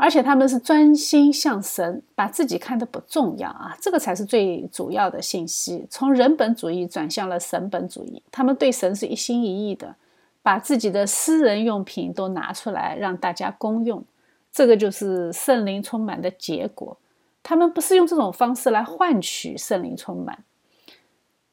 [0.00, 5.84] 而且他们是专心向神，把自己看得不重要啊，这个才是最主要的信息。
[5.90, 9.96] 从人本主义转向了神本主义，他们对神是一心一意的，
[10.40, 14.04] 把自己的私人用品都拿出来让大家公用。
[14.52, 16.96] 这个就是圣灵充满的结果。
[17.42, 20.44] 他们不是用这种方式来换取圣灵充满。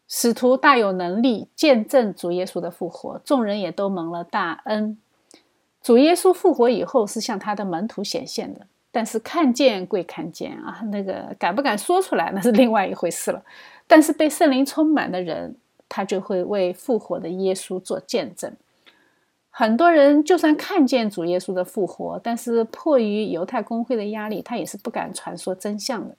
[0.07, 4.99] 使徒大有能力见证主耶稣的复活，众人也都蒙了大恩。
[5.85, 13.39] 主耶稣复活以后是向他的门徒显现的，但是看见归看见啊，那个敢不敢说出来那是另外一回事了。
[13.85, 15.55] 但是被圣灵充满的人，
[15.87, 18.51] 他就会为复活的耶稣做见证。
[19.51, 26.17] 很多人就算看见主耶稣的复活，但是迫于犹太公会的压力，他也是不敢传说真相的。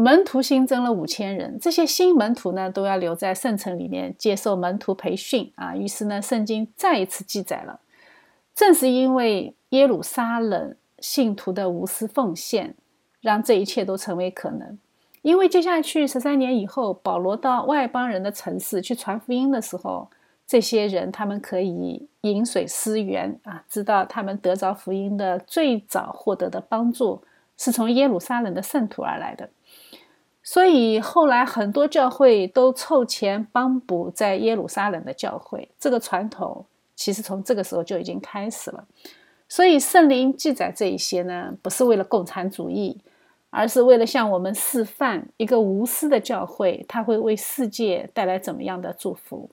[0.00, 5.76] 门徒新增了五千人，这些新门徒呢，都要留在圣城里面接受门徒培训啊。
[5.76, 7.80] 于是呢，圣经再一次记载了，
[8.54, 12.74] 正是因为耶路撒冷信徒的无私奉献，
[13.20, 14.78] 让这一切都成为可能。
[15.20, 20.08] 因为接下去十三年以后，保罗到外邦人的城市去传福音的时候。
[20.46, 27.22] 这些人，他们可以饮水思源啊，知道他们得着福音的最早获得的帮助
[27.56, 29.48] 是从耶路撒冷的圣徒而来的，
[30.52, 35.70] 所以后来很多教会都凑钱帮补在耶路撒冷的教会。
[35.78, 38.84] 这个传统其实从这个时候就已经开始了。
[39.48, 43.00] 所以圣灵记载这一些呢，不是为了共产主义，
[43.50, 49.48] 而是为了向我们示范一个无私的教会，它会为世界带来怎么样的祝福。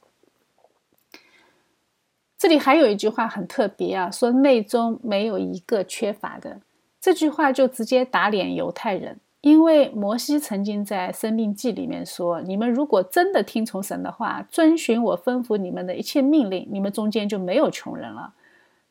[2.39, 6.59] 这里还有一句话很特别啊，说内中没有一个缺乏的。
[6.99, 18.33] 这句话就直接打脸犹太人，因为摩西曾经在《生命记》里面说：“你们如果真的听从神的话，遵循我吩咐你们的一切命令，你们中间就没有穷人了。”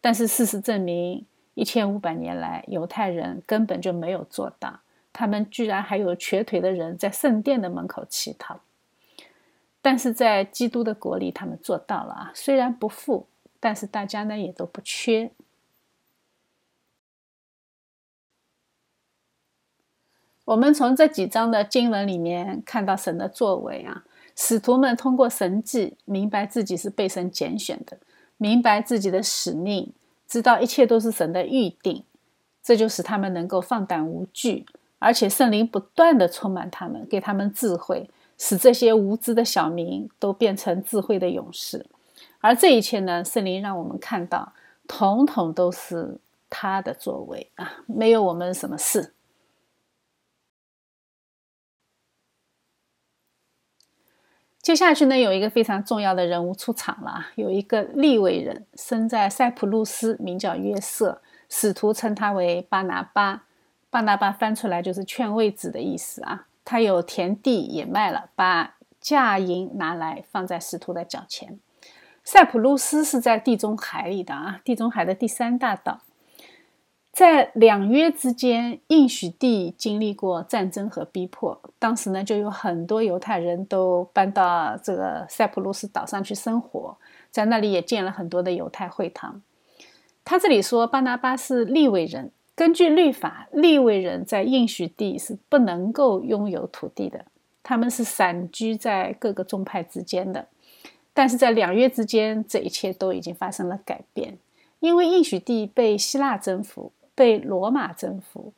[0.01, 4.81] 但是事实证明，一千五百年来，犹太人根本就没有做到。
[5.13, 8.61] 他们居然还有瘸腿的人在圣殿的门口乞讨，
[9.83, 12.33] 但是在基督的国里，他们做到了啊！
[12.35, 13.27] 虽然不富，
[13.59, 15.33] 但是大家呢也都不缺。
[20.47, 24.05] 我们从这几章的经文里面看到神的作为啊，
[24.37, 27.99] 使徒们通过神迹明白自己是被神拣选的，
[28.37, 29.93] 明白自己的使命，
[30.29, 32.05] 知道一切都是神的预定，
[32.63, 34.65] 这就使他们能够放胆无惧。
[35.01, 41.85] 而且圣灵不断的充满他们，给他们智慧，使这些无知的小民都变成智慧的勇士。
[42.41, 44.53] 而这一切呢，圣灵让我们看到，
[44.87, 46.17] 统统都是
[46.49, 49.13] 他的作为啊，没有我们什么事。
[54.67, 63.45] 接下去呢，有一个非常重要的人物出场了啊，有一个利未人，生在塞浦路斯，名叫约瑟，使徒称他为巴拿巴。
[63.91, 71.61] 巴拿巴翻出来就是劝慰子的意思啊，他有田地也卖了，把价银拿来放在使徒的脚前。
[72.25, 76.01] 塞浦路斯是在地中海里的啊，地中海的第三大岛，
[77.17, 86.95] 在两约之间，应许地经历过战争和逼迫，当时呢就有很多犹太人都搬到这个塞浦路斯岛上去生活，
[87.31, 89.41] 在那里也建了很多的犹太会堂。
[90.27, 92.31] 他这里说巴拿巴是利未人。
[92.55, 97.25] 根据律法，利未人在应许地是不能够拥有土地的，
[97.62, 100.49] 他们是散居在各个宗派之间的。
[101.14, 104.37] 但是在两约之间，这一切都已经发生了改变，
[104.81, 108.53] 因为应许地被希腊征服，被罗马征服，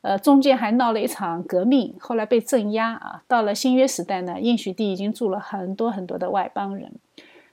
[0.00, 3.22] 呃，中间还闹了一场革命，后来被镇压啊。
[3.28, 6.90] 到了新约时代呢，应许地已经住了很多很多的外邦人，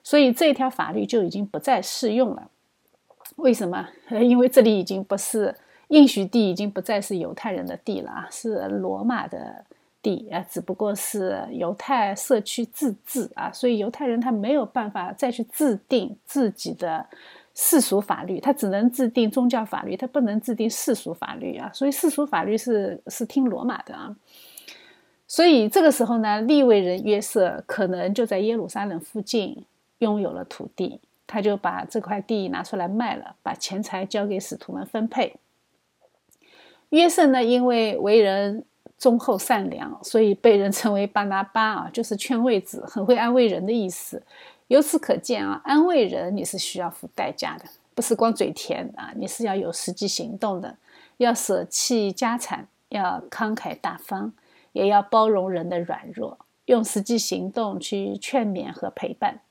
[0.01, 2.49] 所以这条法律就已经不再适用了。
[3.35, 3.89] 为什么？
[4.09, 5.53] 因为这里已经不是。
[5.89, 9.63] 应许地已经不再是犹太人的地了啊，是罗马的
[10.01, 17.05] 地啊，只不过是犹太社区自治啊，所以犹太人他没有办法再去制定自己的
[17.55, 24.13] 世俗法律，他只能制定宗教法律，他不能制定世俗法律啊，所以世俗法律是是听罗马的啊，
[25.25, 29.65] 所以这个时候呢，利未人约瑟可能就在耶路撒冷附近
[29.99, 35.37] 拥有了土地，他就把这块地拿出来卖了，把钱财交给使徒们分配。
[36.89, 38.65] 约瑟呢，因为为人
[38.97, 44.21] 忠厚善良，所以被人称为巴拿巴啊，就是劝慰子，很会安慰人的意思。
[44.67, 50.77] 由此可见啊，安慰人你是需要付代价的，不是光嘴甜啊，你是要有实际行动的，
[51.17, 54.33] 要舍弃家产，要慷慨大方，
[54.71, 59.41] 也要包容人的软弱，用实际行动去劝勉和陪伴。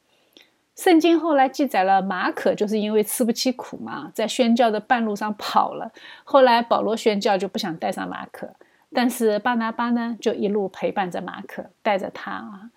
[0.74, 5.92] 圣经后来记载了马可就是因为吃不起苦嘛，在宣教的半路上跑了。
[6.24, 8.52] 后来保罗宣教就不想带上马可，
[8.92, 12.70] 但是巴拿巴呢就一路陪伴着马可，带着他啊。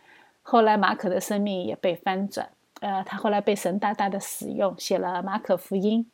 [0.50, 6.10] 后来马可的生命也被翻转，呃，他后来被神大大的使用，写了马可福音。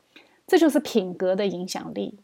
[0.48, 2.20] 这就是品格的影响力。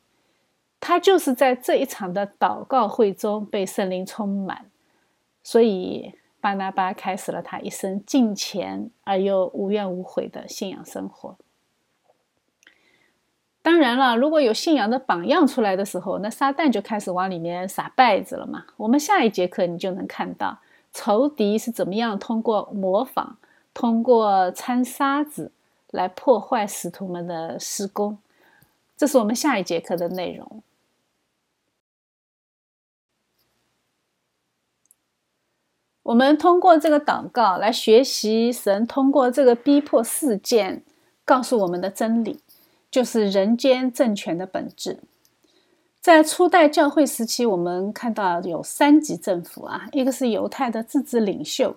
[0.80, 4.66] 他就是在这一场的祷告会中被圣灵充满，
[5.44, 6.16] 所以。
[6.42, 11.36] 巴拿巴开始了他一生敬虔而又无怨无悔的信仰生活。
[13.62, 18.68] 当然了，如果有信仰的榜样出来的时候，那撒旦就开始往里面撒败子了嘛。
[18.78, 20.60] 我们下一节课你就能看到
[20.94, 23.38] 仇敌是怎么样通过模仿、
[23.74, 25.52] 通过掺沙子
[25.92, 28.18] 来破坏使徒们的施工。
[28.98, 30.62] 这是我们下一节课的内容。
[36.04, 40.84] 我们通过这个祷告来学习神通过这个逼迫事件
[41.24, 42.42] 告诉我们的真理，
[42.90, 45.04] 就是人间政权的本质。
[46.02, 51.76] 在初代教会时期，我们看到有三级政府啊，一个是犹太的自治领袖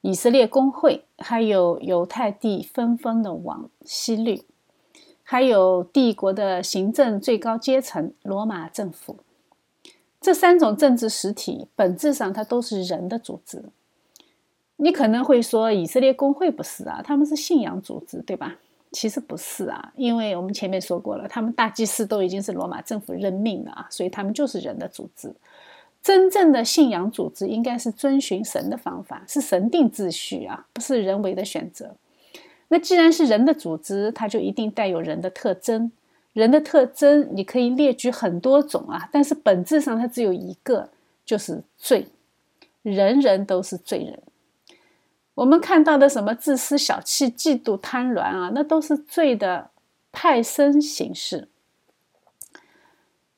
[0.00, 4.42] 以色列公会，还有犹太地分封的王希律，
[5.22, 9.18] 还有帝国的行政最高阶层罗马政府。
[10.22, 13.62] 这三种政治实体本质上它都是人的组织。
[14.76, 18.56] 你可能会说以色列公会不是啊，他们是信仰组织，对吧？
[18.94, 25.34] 其实不是啊，因为我们前面说过了，他们大祭司都已经是罗马政府任命的啊，所以他们就是人的组织。
[26.00, 31.96] 真正的信仰组织应该是遵循神的方法，是神定秩序啊，不是人为的选择。
[32.68, 35.90] 那既然是人的组织，它就一定带有人的特征。
[36.32, 40.88] 人的特征你可以列举很多种啊，但是本质上它只有一个，
[41.26, 42.06] 就是罪。
[42.82, 44.18] 人人都是罪人。
[45.34, 49.70] 我们看到的什么自私、小气、嫉妒、贪婪啊，那都是罪的
[50.12, 51.48] 派生形式。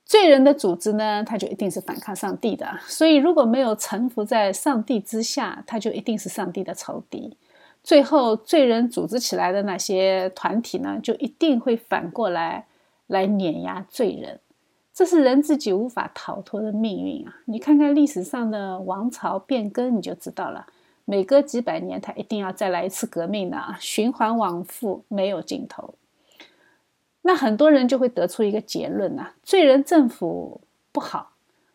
[0.05, 2.79] 罪人的组织呢，他就一定是反抗上帝的。
[2.87, 7.37] 所以，如果没有臣服在上帝之下，他就一定是上帝的仇敌。
[7.83, 12.67] 最后，罪人组织起来的那些团体呢，就一定会反过来
[13.07, 14.39] 来碾压罪人。
[14.95, 17.35] 这是人自己无法逃脱的命运啊！
[17.47, 20.67] 你看看历史上的王朝变更，你就知道了。
[21.09, 25.95] 每隔几百年，他一定要再来一次革命的啊，循环往复，没有尽头。
[27.23, 31.33] 那很多人就会得出一个结论呐：罪人政府不好，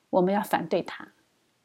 [0.09, 1.07] 我们要反对他。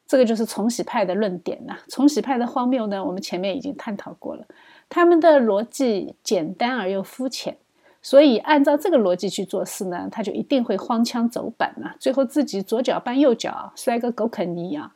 [0.07, 1.77] 这个就是重洗派的论点呐。
[1.89, 4.45] 重洗派的荒谬呢，我们前面已经探讨过了。
[4.87, 7.57] 他们的逻辑简单而又肤浅，
[8.01, 14.93] 所以按照这个逻辑去做事呢，他就一定会荒腔走板呐，最后自己左脚绊右脚，摔个狗啃泥啊！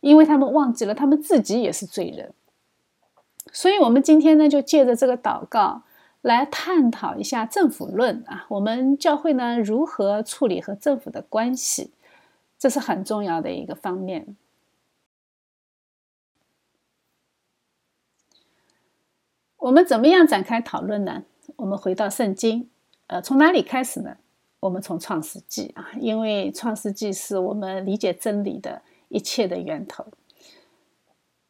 [0.00, 2.32] 因为他们忘记了，他们自己也是罪人。
[3.52, 5.82] 所以，我们今天呢，就借着这个祷告
[6.20, 8.46] 来探讨一下政府论啊。
[8.48, 11.92] 我们教会呢，如何处理和政府的关系？
[12.58, 14.36] 这是很重要的一个方面。
[19.56, 21.24] 我们怎么样展开讨论呢？
[21.56, 22.68] 我们回到圣经，
[23.08, 24.16] 呃，从哪里开始呢？
[24.60, 30.06] 我们从创世纪啊，因为创世纪是我们理解真理的一切的源头。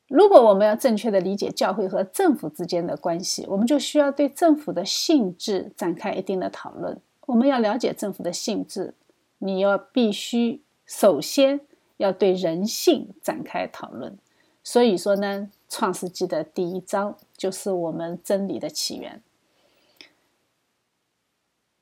[0.08, 7.00] 如果我们要正确的理解教会和政府之间的关系，我们就需要对政府的性质展开一定的讨论。
[7.26, 8.94] 我们要了解政府的性质，
[9.38, 10.62] 你要必须。
[10.86, 11.60] 首先
[11.98, 14.16] 要对人性展开讨论，
[14.64, 19.20] 所以说呢，《创世纪》的第一章就是我们真理的起源。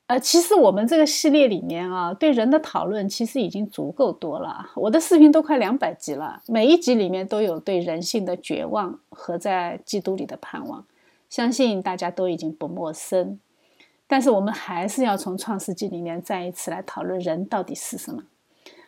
[0.07, 4.69] 呃，其实我们这个系列里面啊，对人的讨论其实已经足够多了。
[4.75, 10.85] 我的视频都快两百集了，每一集里面都有对人性的绝望和在基督里的盼望，
[11.29, 13.37] 相信大家都已经不陌生。
[14.07, 18.23] 但是我们还是要从《创世纪》里面再一次来讨论人到底是什么。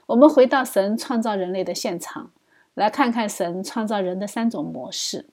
[0.05, 2.32] 我们回到神创造人类的现场，
[2.76, 5.26] 来看看神创造人的三种模式。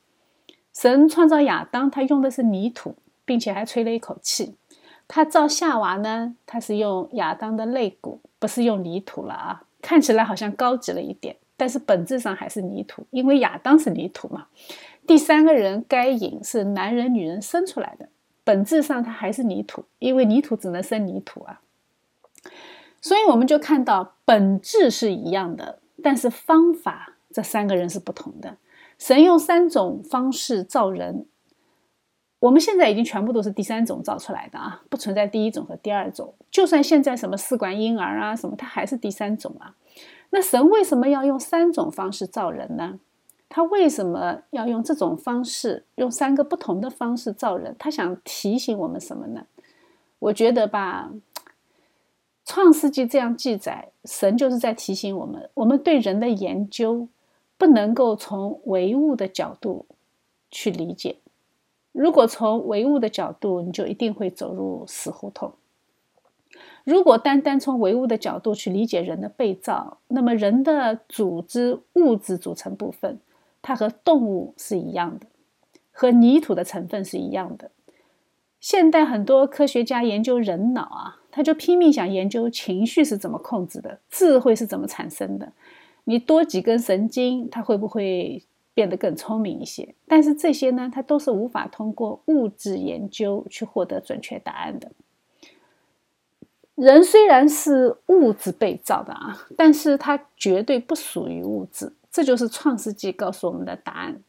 [0.75, 4.57] 神创造亚当，他用的是泥土，并且还吹了一口气。
[5.09, 9.63] 他造夏娃呢，他是用亚当的肋骨，不是用泥土了啊。
[9.81, 14.47] 看起来好像高级了一点，但是本质上还是泥土，因为亚当是泥土嘛。
[15.07, 18.09] 第三个人该隐是男人女人生出来的，
[18.43, 21.61] 本质上他还是泥土，因为泥土只能生泥土啊。
[23.01, 28.57] 所以我们就看到本质是一样的，但是方法这三个人是不同的。
[28.99, 31.27] 神用三种方式造人，
[32.39, 36.35] 我们现在已经全部都是第三种造出来的啊，不存在第一种和第二种。
[36.51, 39.75] 就算现在什么试管婴儿啊什么，它还是第三种啊。
[40.31, 43.01] 那神为什么要用三种方式造人呢？
[43.49, 47.75] 他为什么要用这种方式，用三个不同的方式造人？
[47.79, 49.47] 他想提醒我们什么呢？
[50.19, 51.13] 我觉得吧。
[52.45, 57.09] 创世纪这样记载，神就是在提醒我们：我们对人的研究
[57.57, 59.87] 不能够从唯物的角度
[60.51, 61.17] 去理解。
[61.97, 65.55] 如果从唯物的角度，你就一定会走入死胡同。
[66.85, 73.19] 如果单单从唯物的角度去理解人的被造，那么人的组织物质组成部分，
[73.63, 75.27] 它和动物是一样的，
[75.91, 77.71] 和泥土的成分是一样的。
[78.61, 81.21] 现代很多科学家研究人脑啊。
[81.31, 85.53] 他就拼命想研究情绪是怎么控制的，智慧是怎么产生的。
[86.05, 88.43] 你多几根神经，它会不会
[88.77, 89.95] 变得更聪明一些？
[90.07, 94.93] 但是这些呢，它都是无法通过物质研究去获得准确答案的。
[96.75, 101.95] 人虽然是物质被造的啊，但是它绝对不属于物质。
[102.11, 104.23] 这就是创世纪告诉我们的答案。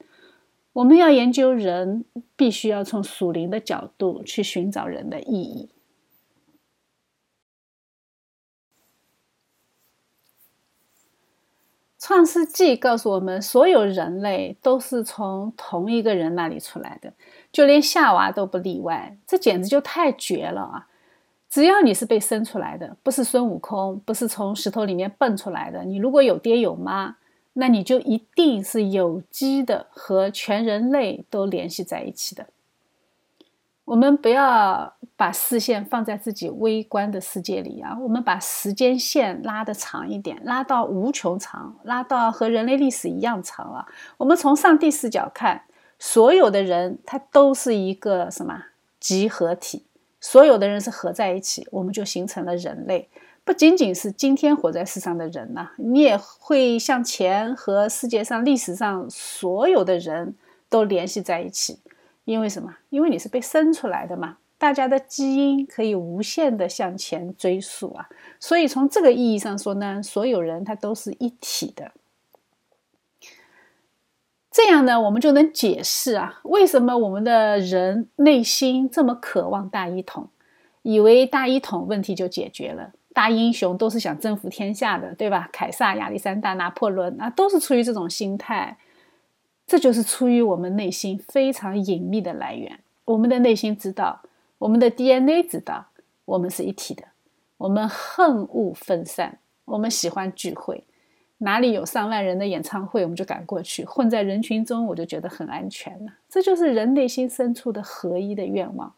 [0.71, 2.05] 我们要研究人，
[2.37, 5.69] 必须要从属灵的角度去寻找人的意义。
[12.07, 17.11] 创世纪告诉我们，所有人类都是从同一个人那里出来的，
[17.51, 19.17] 就连夏娃都不例外。
[19.27, 20.87] 这简直就太绝了啊！
[21.49, 27.17] 只要你是被生出来的，不是孙悟空，不是从石头里面蹦出来的，你如果有爹有妈，
[27.51, 32.45] 那你就一定是有机的，和全人类都联系在一起的。
[33.87, 43.87] 我们不要把视线放在自己微观的世界里啊，我们把时间线拉得长一点，拉到无穷长，拉到和人类历史一样长啊。
[44.17, 45.61] 我们从上帝视角看，
[45.97, 48.61] 所有的人他都是一个什么
[48.99, 49.85] 集合体，
[50.19, 53.07] 所有的人是合在一起，我们就形成了人类。
[53.45, 60.35] 不仅仅是今天活在世上的人呐，你也会向前和世界上历史上所有的人
[60.67, 61.79] 都联系在一起。
[62.27, 62.75] 因为什么？
[62.89, 71.93] 因为你是被生出来的嘛，大家的基因可以无限的向前追溯啊，所以从这个意义上说呢，所有人他都是一体的。
[74.51, 80.27] 这样呢，我们就能解释啊，为什么我们的人内心这么渴望大一统，
[80.81, 85.47] 以为大一统问题就解决了，大英雄都是想征服天下的，对吧？
[85.53, 88.77] 凯撒、亚历山大、拿破仑啊，都是出于这种心态。
[89.67, 92.79] 这就是出于我们内心非常隐秘的来源。
[93.03, 94.21] 我们的内心知道，
[94.57, 95.87] 我们的 DNA 知道，
[96.25, 97.03] 我们是一体的。
[97.57, 100.85] 我们恨恶分散，我们喜欢聚会。
[101.39, 106.13] 哪里有上万人的演唱会，我们就赶过去，混在人群中，我就觉得很安全了。
[106.29, 108.93] 这就是人内心深处的合一的愿望。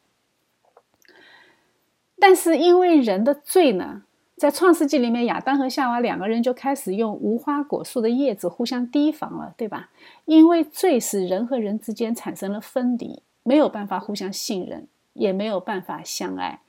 [2.20, 4.04] 但是因为人的罪呢？
[4.40, 9.90] 在创世纪里面，亚当和夏娃两个人就开始用无花果树的叶子互相提防了，对吧？
[10.24, 16.62] 因为罪使人和人之间产生了分离，没有办法互相信任，也没有办法相爱。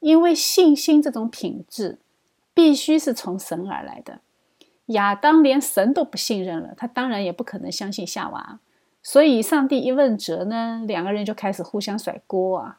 [0.00, 2.00] 因为信心这种品质，
[2.52, 4.18] 必须是从神而来的。
[4.86, 8.58] 亚当连神都不信任了，他当然也不可能相信夏娃。
[9.00, 12.78] 所以，上帝一问责呢，两个人就开始互相甩锅啊。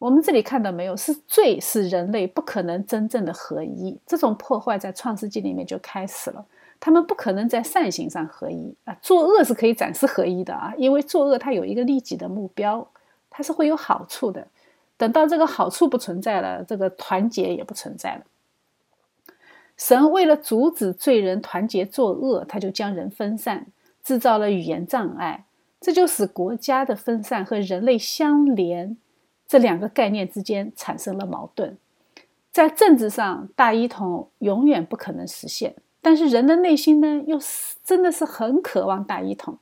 [0.00, 0.96] 我们这里看到没有？
[0.96, 6.42] 是罪使人类不可能真正的合一，这种破坏在创世纪里面就开始了。
[6.80, 12.88] 他们不可能在善行上合一啊，作恶是可以暂时合一的啊，因为作恶它有一个利己的目标，
[13.28, 14.48] 它是会有好处的。
[14.96, 18.22] 等到这个好处不存在了，这个团结也不存在了。
[19.76, 23.66] 神为了阻止罪人团结作恶，他就将人分散，
[24.02, 25.44] 制造了语言障碍，
[25.78, 28.96] 这就使国家的分散和人类相连。
[29.50, 31.76] 这两个概念之间产生了矛盾，
[32.52, 39.58] 在政治上大一统永远不可能实现，但是人的内心呢，又是真的是很渴望大一统。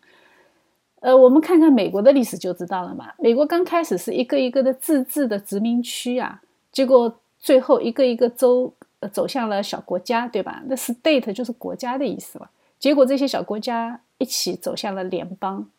[1.00, 3.14] 呃，我们看看美国的历史就知道了嘛。
[3.18, 8.70] 美国刚开始是一个一个的自治的殖民区啊，结果最后一个一个州
[9.10, 10.62] 走向了小国家，对吧？
[10.66, 12.50] 那 state 就是国家的意思了。
[12.78, 15.70] 结果这些小国家一起走向了联邦。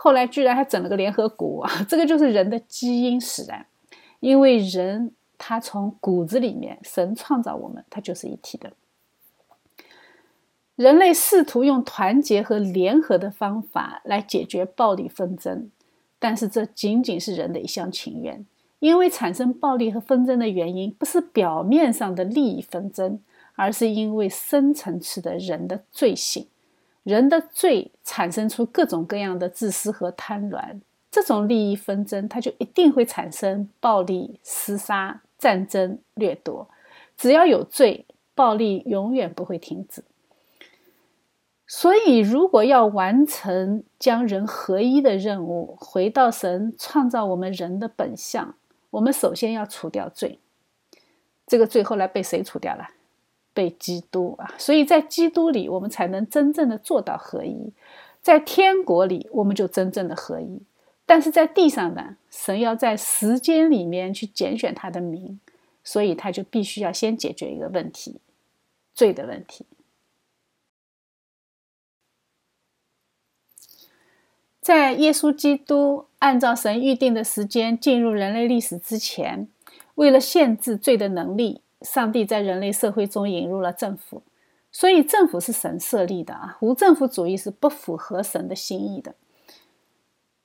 [0.00, 1.70] 后来居然还整了个联合国啊！
[1.90, 3.66] 这个就是人的基因使然，
[4.20, 8.72] 因为人他从骨子里面，神创造我们，他就是一体的。
[10.76, 15.68] 人类试图用团结和联合的方法来解决暴力纷争，
[16.20, 18.46] 但是这仅仅是人的一厢情愿，
[18.78, 23.18] 因为产生暴力和纷争的原因不是表面上的利益纷争，
[23.56, 26.46] 而是因为深层次的人的罪性。
[27.02, 30.80] 人的罪产生出各种各样的自私和贪婪，
[31.10, 36.68] 这种利益纷争，它就一定会产生暴力、厮杀、战争、掠夺。
[37.16, 40.04] 只要有罪，暴力永远不会停止。
[41.66, 48.54] 所以，如果要完成将人合一的任务，回到神创造我们人的本相，
[48.90, 50.38] 我们首先要除掉罪。
[51.46, 52.88] 这个罪后来被谁除掉了？
[53.58, 57.72] 被基督啊，所以在基督里，我们才能真正的做到合一；
[58.22, 60.62] 在天国里，我们就真正的合一。
[61.04, 65.40] 但是在地上呢，神要在时间里面去拣选他的名，
[65.82, 68.20] 所以他就必须要先解决一个问题——
[68.94, 69.66] 罪的问题。
[74.60, 79.48] 在耶稣基督按照神预定的时间进入人类历史之前，
[79.96, 81.62] 为了限制罪的能力。
[81.82, 84.22] 上帝在人类社会中引入了政府，
[84.72, 86.58] 所以政府是神设立的啊。
[86.60, 89.14] 无政府主义是不符合神的心意的。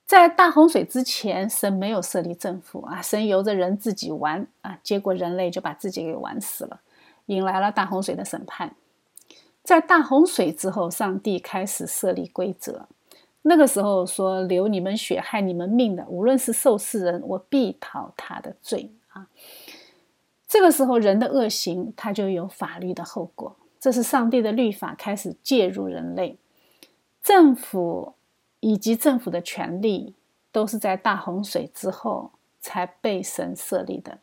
[0.06, 6.80] 在大洪水之前，神没有设立政府啊，神由着人自己玩啊，结果人类就把自己给玩死了，
[7.26, 8.76] 引来了大洪水的审判。
[9.62, 12.86] 在大洪水之后，上帝开始设立规则，
[13.42, 19.26] 那个时候说：“流你们血、害你们命的，无论是受世人，我必讨他的罪啊。”
[20.54, 23.56] 这个时候，人的恶行他就有法律的后果。
[23.80, 26.36] 这是上帝的律法开始介入人类，
[27.20, 28.14] 政府
[28.60, 30.14] 以及政府的权利
[30.52, 32.30] 都是在大洪水之后
[32.60, 34.18] 才被神设立的。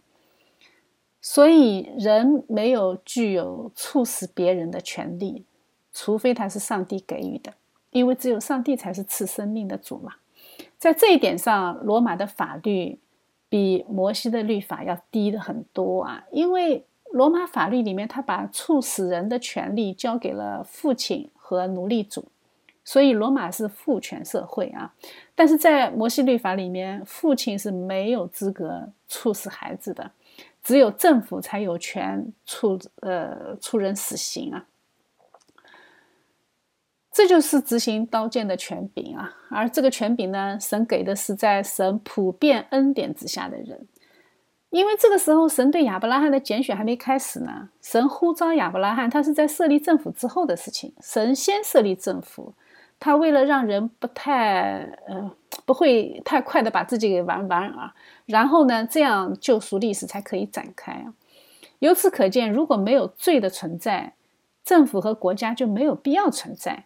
[1.19, 5.43] 所以，人没有具有处死别人的权利，
[5.91, 7.53] 除非他是上帝给予的，
[7.89, 10.13] 因为只有上帝才是赐生命的主嘛。
[10.77, 12.99] 在这一点上，罗马的法律
[13.51, 22.23] 比摩西的律法要低的很多啊，因为罗马法律里面他把处死人的权利交给了父亲和奴隶主，
[22.85, 24.93] 所以罗马是父权社会啊。
[25.35, 30.09] 但是在摩西律法里面，父亲是没有资格处死孩子的，
[30.63, 34.65] 只有政府才有权处呃处人死刑啊。
[37.13, 39.35] 这就是执行刀剑的权柄啊！
[39.49, 43.85] 而这个权柄呢，神给的是在神普遍恩典之下的人，
[44.69, 47.67] 因为这个时候神对亚伯拉罕的拣选还没开始呢。
[47.81, 50.93] 神呼召亚伯拉罕，他是在设立政府之后的事情。
[51.01, 52.53] 神先设立政府，
[52.97, 55.29] 他为了让人不太呃
[55.65, 57.93] 不会太快的把自己给玩完啊，
[58.25, 61.13] 然后呢，这样救赎历史才可以展开啊。
[61.79, 64.13] 由此可见，如果没有罪的存在，
[64.63, 66.85] 政府和国家就没有必要存在。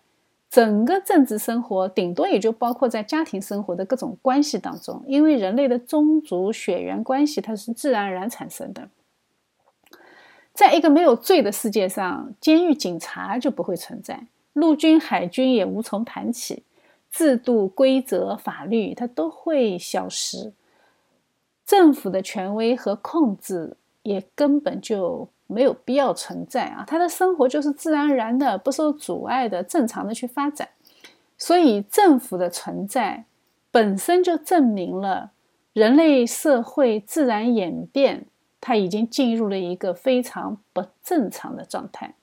[0.56, 8.88] 整个政治生活顶多也就包括在家庭生活的各种关系当中，因为人类的宗族血缘关系它是自然而然产生的。
[10.54, 16.64] 在一个没有罪的世界上，监狱、警察就不会存在，陆军、海军也无从谈起，
[17.12, 20.54] 制度、规则、法律它都会消失，
[21.66, 25.28] 政府的权威和控制也根本就。
[25.48, 26.84] 没有必要存在啊！
[26.88, 30.70] 他的生活就是自然而然的、不受阻碍的、正常的去发展。
[31.38, 33.26] 所以，政府的存在
[33.70, 35.32] 本身就证明了
[35.74, 38.26] 人类社会自然演变，
[38.60, 42.16] 它已经进入了一个非常不正常的状态。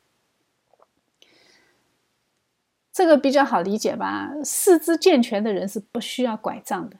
[2.93, 4.33] 这个比较好理解吧？
[4.45, 6.97] 四肢健全的人是不需要拐杖的。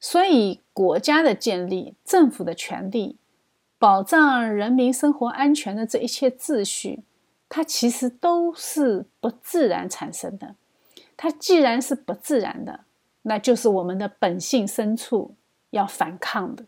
[0.00, 3.16] 所以，国家的建立、政府的权利。
[3.78, 7.04] 保障人民生活安全的这一切秩序，
[7.48, 10.56] 它其实都是不自然产生的。
[11.16, 12.80] 它既然是不自然的，
[13.22, 15.34] 那就是我们的本性深处
[15.70, 16.64] 要反抗的。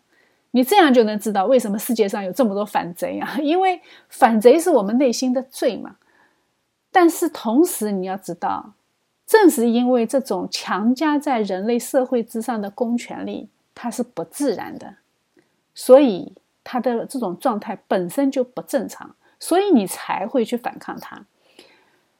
[0.53, 3.39] 你这样就能知道为什么世界上有这么多反贼啊！
[3.43, 5.97] 因为反贼是我们内心的罪嘛。
[6.93, 8.75] 但是同时你要知道，
[9.27, 14.95] 正是因为这种强加在人类社会之上的公权力，它是不自然的，
[15.75, 16.33] 所以。
[16.71, 21.25] 他的这种状态本身就不正常，所以你才会去反抗他。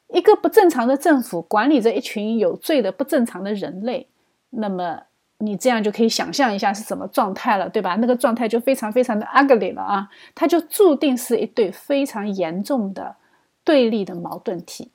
[0.09, 4.09] 一个不正常的政府管理着一群有罪的不正常的人类，
[4.49, 5.03] 那么
[5.37, 7.95] 你这样就可以想象一下是什么状态了，对吧？
[7.95, 10.09] 那个状态就非常非常的 ugly 了啊！
[10.35, 13.15] 它就注定是一对非常严重的
[13.63, 14.91] 对立的矛盾体，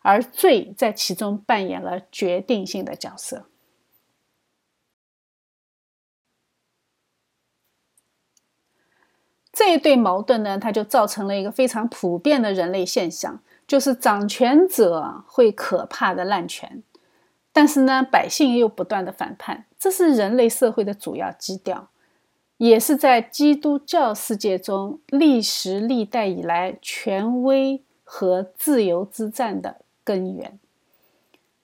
[0.00, 3.44] 而罪在其中扮演了决定性的角色。
[9.58, 16.80] 这一对矛盾呢，它就造成了一个非常普遍的人类现象，就是掌权者会可怕的滥权，
[17.52, 21.88] 但是呢，百姓又不断的反叛，这是人类社会的主要基调，
[22.58, 30.56] 也是在基督教世界中历时历代以来权威和自由之战的根源。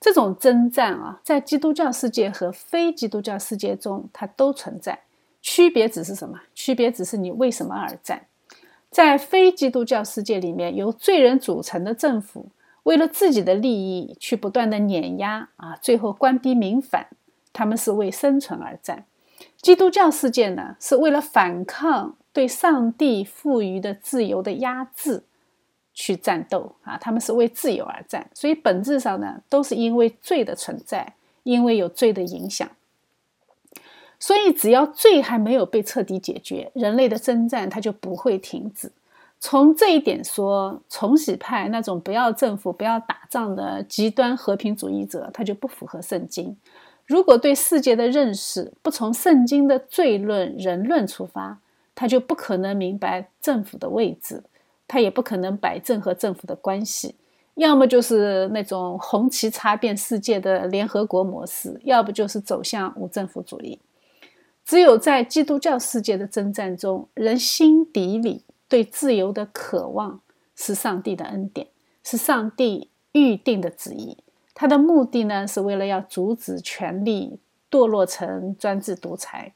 [0.00, 5.02] 这种征战啊，在基督教世界和非基督教世界中，它都存在。
[5.44, 6.40] 区别只是什么？
[6.54, 8.26] 区别只是你为什么而战。
[8.90, 12.46] 在非基督教世界里面，由罪人组成的政府，
[12.84, 17.08] 为了自己的利益去不断的碾压啊，最后官逼民反，
[17.52, 19.04] 他们是为生存而战。
[19.60, 25.24] 基督教世界呢，是为了反抗对上帝赋予的自由的压制
[25.92, 28.30] 去战斗啊，他们是为自由而战。
[28.32, 32.66] 所以本质上呢，都是因为罪的存在，因为有罪的影响。
[34.26, 38.90] 所以，只要罪还没有被彻底解决，人类的征战它就不会停止。
[39.38, 46.56] 从这一点说，重洗派那种不要政府、不要打仗的极端和平主义者，他就不符合圣经。
[47.04, 51.58] 如果对世界的认识不从圣经的罪论、人论出发，
[51.94, 54.42] 他就不可能明白政府的位置，
[54.88, 57.14] 他也不可能摆正和政府的关系。
[57.56, 63.78] 要么就是那种红旗插遍世界的联合国模式，要不就是走向无政府主义。
[64.64, 70.20] 只有在基督教世界的征战中，人心底里对自由的渴望
[70.56, 71.68] 是上帝的恩典，
[72.02, 74.16] 是上帝预定的旨意。
[74.54, 77.38] 他的目的呢，是为了要阻止权力
[77.70, 79.52] 堕落成专制独裁。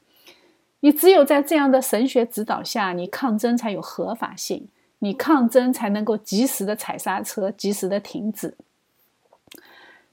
[0.81, 8.55] 你只有在这样的神学指导下，你抗争才有合法性，你抗争才能够及时的踩刹车，及时的停止。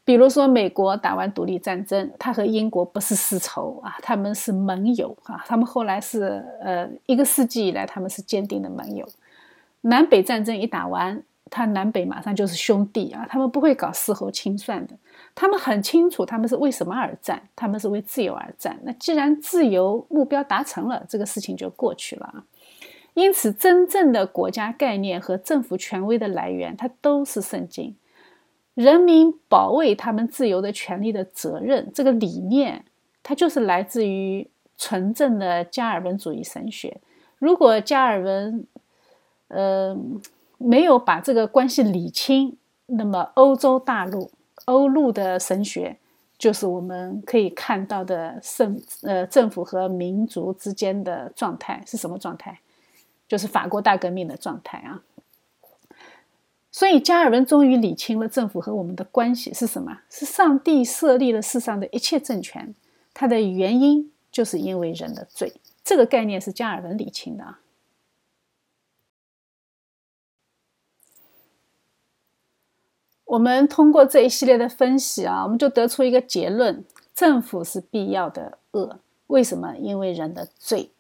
[0.07, 5.45] 比如说，美国打完独立战争，他和英国不是世仇啊，他们是盟友啊。
[5.49, 9.05] 他们后来是呃一个世纪以来，他们是坚定的盟友。
[9.81, 14.95] 南北战争一打完，他南北马上就是兄弟啊，他们不会搞事后清算的。
[15.35, 18.79] 他们很清楚他们是为什么而战，他们是为自由而战。
[18.85, 22.45] 那既然自由目标达成了，这个事情就过去了啊。
[23.15, 27.97] 因此，真正的国家概念和政府权威的来源，它都是圣经。
[28.77, 32.85] 人民保卫他们自由的权利的责任，这个理念，
[33.23, 34.47] 它就是来自于
[34.77, 37.01] 纯正的加尔文主义神学。
[37.39, 38.67] 如果加尔文，
[39.49, 39.97] 呃，
[40.59, 44.31] 没有把这个关系理清，那么欧洲大陆、
[44.67, 45.97] 欧陆的神学，
[46.37, 52.61] 就是我们可以看到的政呃政府和民族之间的状态是什么状态？
[53.27, 55.03] 就是法国大革命的状态啊。
[56.77, 60.01] 所以加尔文终于理清了政府和我们的关系是什么？
[60.11, 62.75] 是上帝设立了世上的一切政权，
[63.15, 65.55] 它的原因就是因为人的罪。
[65.83, 67.61] 这个概念是加尔文理清的啊。
[73.25, 79.01] 我们通过这一系列的分析啊，我们就得出一个结论：政府是必要的恶。
[79.29, 79.75] 为什么？
[79.79, 80.91] 因为人的罪。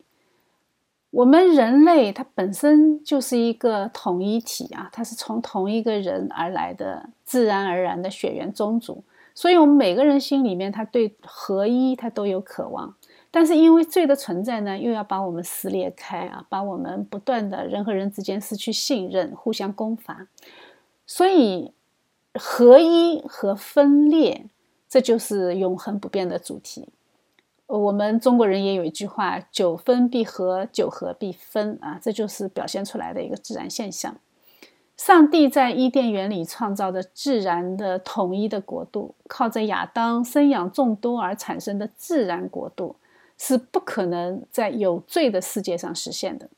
[1.17, 9.03] 我们人类它本身就是一个统一体啊，它是从同一个人而来的，自然而然的血缘宗族。
[9.35, 12.95] 所以，我们每个人心里面，他对合一，他都有渴望。
[13.31, 20.27] 但是，因为罪的存在呢，又要把我们撕裂开啊，把我们不断的人和人之间失去信任，互相攻伐。
[21.07, 21.73] 所以。
[22.39, 24.45] 合一和分裂，
[24.87, 26.87] 这就是永恒不变的主题。
[27.67, 34.17] 我们中国人也有一句话：“九分必合，九合必分。”啊，这就是表现出来的一个自然现象。
[34.97, 42.97] 上帝在伊甸园里创造的自然的统一的国度，靠着亚当生养众多而产生的自然国度，
[43.37, 46.49] 是不可能在有罪的世界上实现的。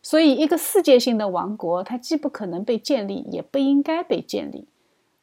[0.00, 4.66] 所以，一个世界性的王国，它既不可能被建立，也不应该被建立。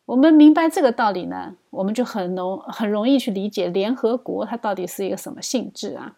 [0.09, 6.15] 我们明白这个道理呢，我们就很容很容易去理解联合国它到底是一个什么性质啊？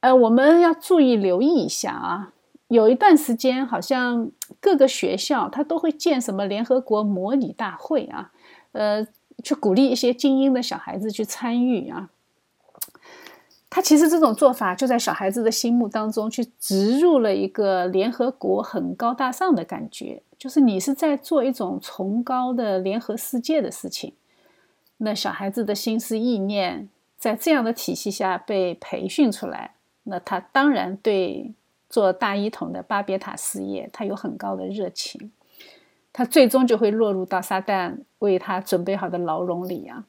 [0.00, 2.34] 呃，我们要注意留意一下啊。
[2.68, 4.30] 有一段时间，好像
[4.60, 8.30] 各个学校它都会建什么联合国模拟大会啊，
[8.72, 9.06] 呃，
[9.42, 12.10] 去鼓励一些精英的小孩子去参与啊。
[13.70, 20.22] 他其实这种做法就在小孩子的心目当中去植入了一个联合国很高大上的感觉。
[20.44, 24.12] 就是你是在做一种崇高的联合世界的事情，
[24.98, 31.54] 那小孩子的心思意念在这样的体系下被培训出来，那他当然对
[31.88, 35.32] 做大一统的巴别塔事业他有很高的热情，
[36.12, 40.04] 他最终就会落入到撒旦为他准备好的牢笼里啊。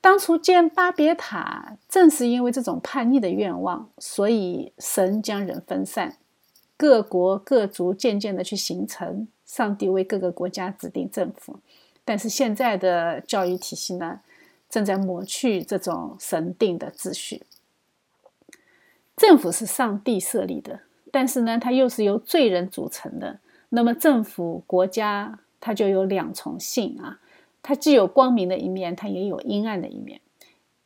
[0.00, 6.16] 当初建巴别塔，正是因为这种叛逆的愿望，所以神将人分散，
[6.76, 9.28] 各国各族渐渐的去形成。
[9.48, 11.58] 上帝为各个国家指定政府，
[12.04, 14.20] 但是现在的教育体系呢，
[14.68, 17.42] 正在抹去这种神定的秩序。
[19.16, 20.80] 政府是上帝设立的，
[21.10, 23.40] 但是呢，它又是由罪人组成的。
[23.70, 27.18] 那么，政府国家它就有两重性啊，
[27.62, 30.20] 它既有光明的一面，它也有阴暗的一面。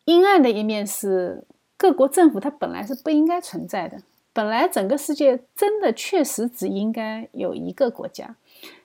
[0.04, 1.44] 阴暗的一面是
[1.76, 4.02] 各国政府它本来是不应该存在的，
[4.32, 8.36] 本来整个世界真的确实只应该有一个国家。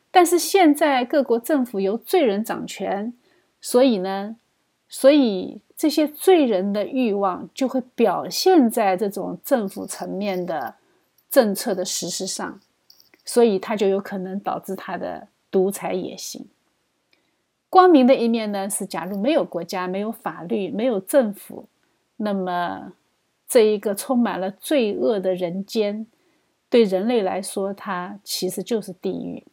[0.10, 3.14] 但是现在各国政府由罪人掌权，
[3.62, 4.38] 所以呢，
[4.90, 10.76] 所以这些罪人的欲望就会表现在这种政府层面的
[11.30, 12.60] 政策的实施上，
[13.24, 16.48] 所以它就有可能导致他的独裁野心。
[17.70, 21.68] 光明的一面呢，是假如没有国家、没有法律、没有政府，
[22.16, 22.94] 那么
[23.48, 26.08] 这一个充满了罪恶的人间，
[26.70, 29.46] 对人类来说，它其实就是地狱。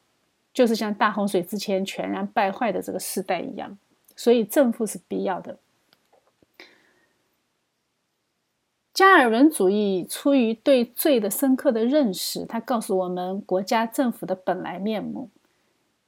[0.53, 3.77] 就是像大洪水之前全然败坏的这个时代一样，
[4.15, 5.59] 所以政府是必要的。
[8.93, 15.31] 加尔文主义出于对罪的深刻的认识，他告诉我们国家政府的本来面目。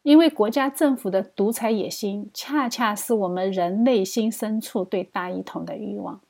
[0.05, 6.21] 因为国家政府的独裁野心，恰恰是我们人内心深处对大一统的欲望。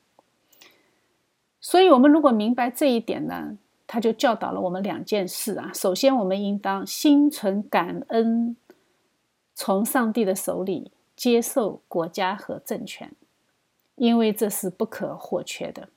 [1.69, 3.59] 所以，我们如果明白这一点呢？
[3.89, 5.73] 他就教导了我们两件事啊。
[5.75, 8.57] 首先，我们应当心存感恩，
[9.53, 13.11] 从上帝的手里接受国家和政权，
[13.97, 15.89] 因为这是不可或缺的。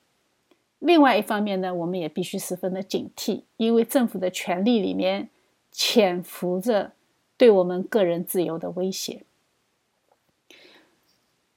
[0.80, 5.30] 另外一方面呢，我们也必须十分的警惕，因为政府的权力里面
[5.70, 6.90] 潜伏着
[7.36, 9.22] 对我们个人自由的威胁。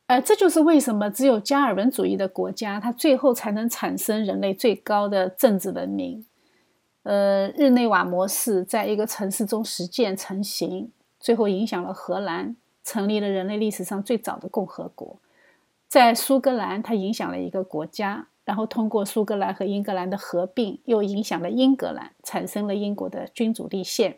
[0.08, 6.26] 呃，这就是为什么只有加尔文主义的国家，它最后才能产生人类最高的政治文明。
[7.04, 15.18] 呃，日内瓦模式在一个城市中实践成型，最后影响了荷兰，成立了人类历史上最早的共和国。
[15.88, 24.18] 在苏格兰，它影响了一个国家，然后通过苏格兰和英格兰的合并，又影响了英格兰，产生了英国的君主立宪。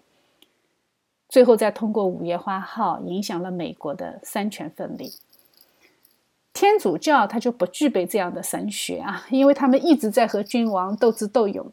[1.28, 5.14] 最后再通过五月花号，影响了美国的三权分立。
[6.56, 11.72] 天主教它就不具备这样的神学啊，因为他们一直在和君王斗智斗勇，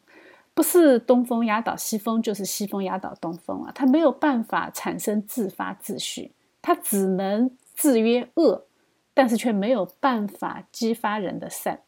[0.53, 8.67] 不是东风压倒西风，就是西风压倒东风啊，他没有办法产生自发秩序，他只能制约恶。
[9.15, 11.81] 但是却没有办法激发人的善，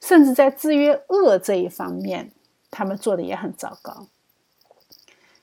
[0.00, 2.30] 甚至在制约恶这一方面，
[2.70, 4.06] 他们做的也很糟糕。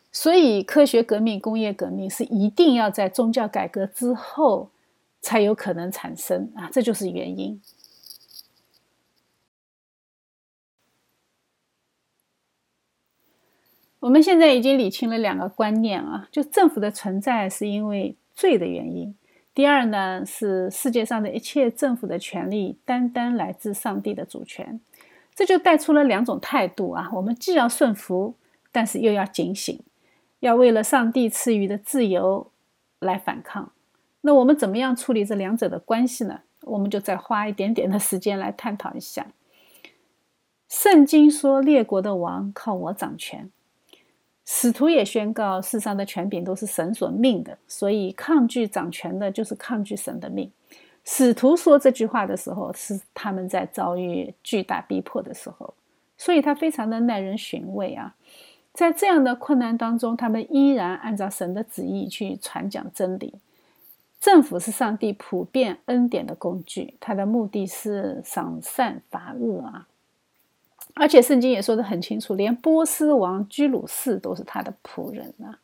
[0.09, 4.69] 所以，科学革命、工业革命是一定要在宗教改革之后
[5.27, 7.61] 才有可能产生啊，这就是原因。
[13.99, 19.13] 我们现在已经理清了两个观念啊，就政府的存在是因为罪的原因。
[19.53, 24.79] 第二呢，是世界上的一切政府的权利单单来自上帝的主权，
[25.35, 27.09] 这就带出了两种态度啊。
[27.11, 28.35] 我们既要顺服，
[28.71, 29.77] 但是又要警醒，
[30.39, 32.49] 要为了上帝赐予的自由
[32.99, 33.73] 来反抗。
[34.21, 36.41] 那我们怎么样处理这两者的关系呢？
[36.61, 39.27] 我们就再花一点点的时间来探讨一下。
[40.67, 43.49] 圣经说，列国的王靠我掌权。
[44.43, 50.51] 使徒也宣告，世上的权柄都是神所命的，所以抗拒掌权的，就是抗拒神的命。
[51.03, 55.73] 使徒说这句话的时候，是他们在遭遇巨大逼迫的时候，
[56.17, 58.15] 所以他非常的耐人寻味啊。
[58.73, 63.35] 在这样的困难当中，他们依然按照神的旨意去传讲真理。
[64.19, 69.87] 政府是上帝普遍恩典的工具，它的目的是赏善罚恶啊。
[70.95, 75.59] 而且圣经也说得很清楚，连波斯王居鲁士都是他的仆人啊。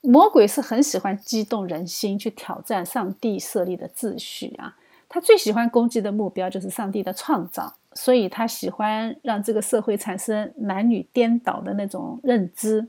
[0.00, 4.76] 魔鬼是很喜欢激动人心，去挑战上帝设立的秩序啊。
[5.08, 12.88] 他最喜欢攻击的目标就是上帝的创造，所以他喜欢让这个社会产生男女颠倒的那种认知。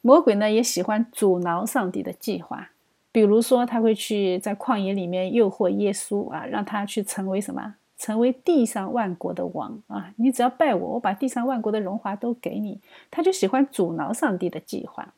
[0.00, 2.70] 魔鬼呢，也喜欢阻挠上帝的计划，
[3.10, 7.74] 比如说他会去在旷野里面诱惑耶稣啊，让他去成为什么？
[7.96, 10.14] 成为地上万国的王啊！
[10.18, 12.80] 你只要拜我，我把地上万国的荣华都给你。
[13.10, 15.12] 他就喜欢阻挠上帝的计划，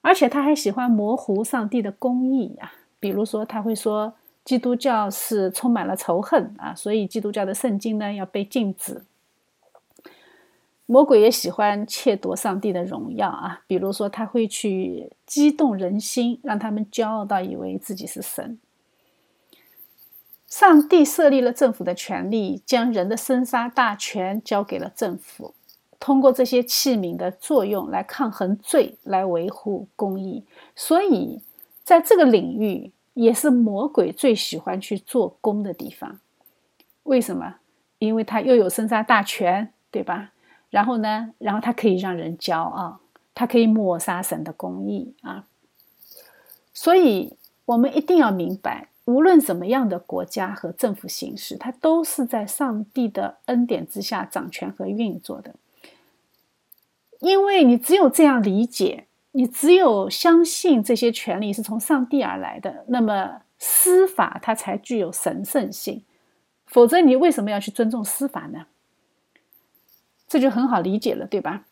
[0.00, 2.72] 而且他还喜欢模糊上帝的公义呀。
[3.00, 4.14] 比如说，他会说
[4.44, 9.02] 基督教是充满了仇恨啊，所以基督教的圣经呢要被禁止。
[10.86, 18.58] 魔鬼也喜欢窃夺上帝的荣耀啊，比如说他会去激动人心，让他们骄傲到以为自己是神。
[20.46, 25.54] 上帝设立了政府的权利，将人的生杀大权交给了政府，
[25.98, 30.44] 通过这些器皿的作用来抗衡罪，来维护公义。
[30.76, 31.40] 所以，
[31.82, 36.20] 在这个领域，也是魔鬼最喜欢去做工的地方。
[37.04, 37.54] 为什么？
[37.98, 40.31] 因为他又有生杀大权，对吧？
[40.72, 42.98] 然后呢，然后它可以让人骄傲，
[43.34, 45.44] 它可以抹杀神的公义啊。
[46.72, 48.88] 所以，我们一定要明白。
[49.04, 55.54] 无论怎么样的国家和政府形式，它都是在上帝的恩典之下掌权和运作的。
[57.20, 66.02] 因为你只有这样理解，你只有相信这些权利是从上帝而来的，那么司法它才具有神圣性。
[66.64, 68.64] 否则，你为什么要去尊重司法呢？
[70.32, 71.66] 这就很好理解了，对吧？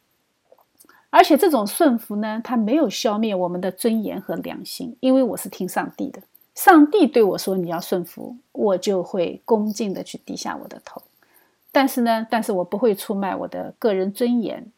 [1.08, 6.20] 而且这种顺服呢，它没有消灭我们的尊严和良心，因为我是听上帝的。
[6.54, 11.00] 上帝对我说：“你要顺服，我就会恭敬的去低下我的头。
[11.72, 14.70] 但是呢，但是我不会出卖我的个人尊严，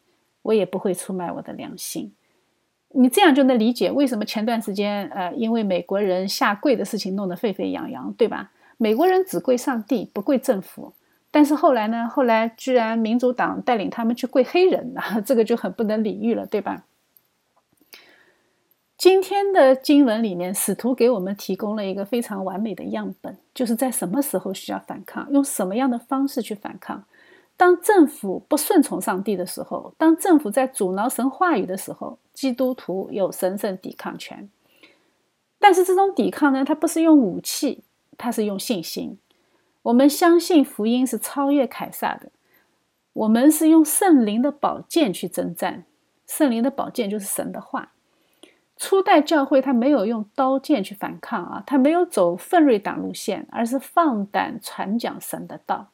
[0.43, 2.13] 我也不会出卖我的良心。
[2.91, 8.51] 你这样就能理解为什么前段时间，呃，因为美国人下跪的事情弄得沸沸扬扬，对吧？
[8.77, 10.93] 美国人只跪上帝，不跪政府。
[11.35, 16.83] 但是后来呢，后来居然民主党带领他们去跪黑人啊， 这个就很不能理喻了，对吧？”
[18.95, 27.03] 今天的经文里面，使徒给我们提供了一个非常完美的样本，就是在什么时候需要反抗，用什么样的方式去反抗。
[27.57, 34.47] 当政府不顺从上帝的时候，当政府在阻挠神话语的时候，基督徒有神圣抵抗权。
[35.57, 37.83] 但是这种抵抗呢，它不是用武器，
[38.17, 39.17] 它是用信心。
[39.83, 42.29] 我们相信福音是超越凯撒的，
[43.13, 45.85] 我们是用圣灵的宝剑去征战。
[46.25, 47.91] 圣灵的宝剑就是神的话。
[48.75, 55.89] 初代教会他没有用刀剑去反抗啊，他没有走奋锐党路线，而是放胆传讲神的道。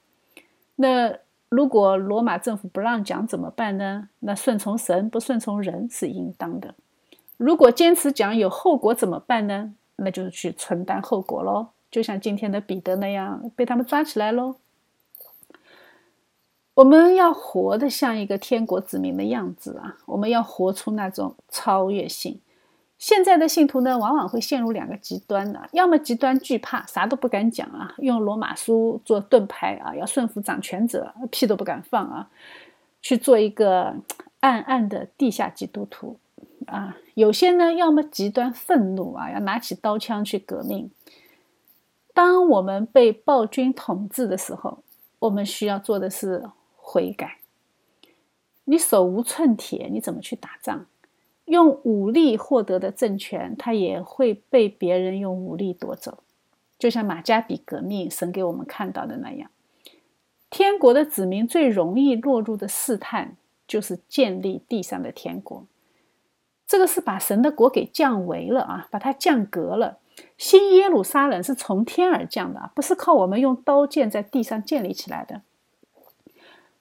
[0.76, 1.18] 那
[1.50, 4.10] 如果罗马政府不让讲怎么办呢？
[4.20, 6.74] 那顺从神不顺从人是应当的。
[7.38, 9.74] 如果坚持讲有后果怎么办呢？
[9.98, 11.70] 那就去承担后果喽。
[11.92, 14.56] 就像今天的彼得那样，被他们抓起来喽。
[16.76, 19.98] 我们要活得像一个天国子民的样子啊！
[20.06, 22.40] 我们要活出那种超越性。
[22.98, 32.30] 现在的信徒呢，往往会陷入两个极端的：要么极端惧怕，啥都不敢讲啊，用罗马书做盾牌啊，要顺服掌权者，屁都不敢放啊，
[33.02, 33.96] 去做一个
[34.40, 36.18] 暗暗的地下基督徒
[36.66, 36.96] 啊。
[37.16, 40.90] 有些呢，要么极端愤怒啊，要拿起刀枪去革命。
[42.20, 44.80] 当我们被暴君统治的时候，
[45.20, 47.38] 我们需要做的是悔改。
[48.66, 50.88] 你手无寸铁，你怎么去打仗？
[51.46, 56.18] 用武力获得的政权，它也会被别人用武力夺走，
[56.78, 59.50] 就像马加比革命，神给我们看到的那样。
[60.50, 65.66] 天国的子民最容易落入的试探，就是建立地上的天国。
[66.68, 70.00] 这个是把神的国给降维了啊，把它降格了。
[70.40, 75.44] 新耶路撒冷是从天而降的，不是靠我们用刀剑在地上建立起来的。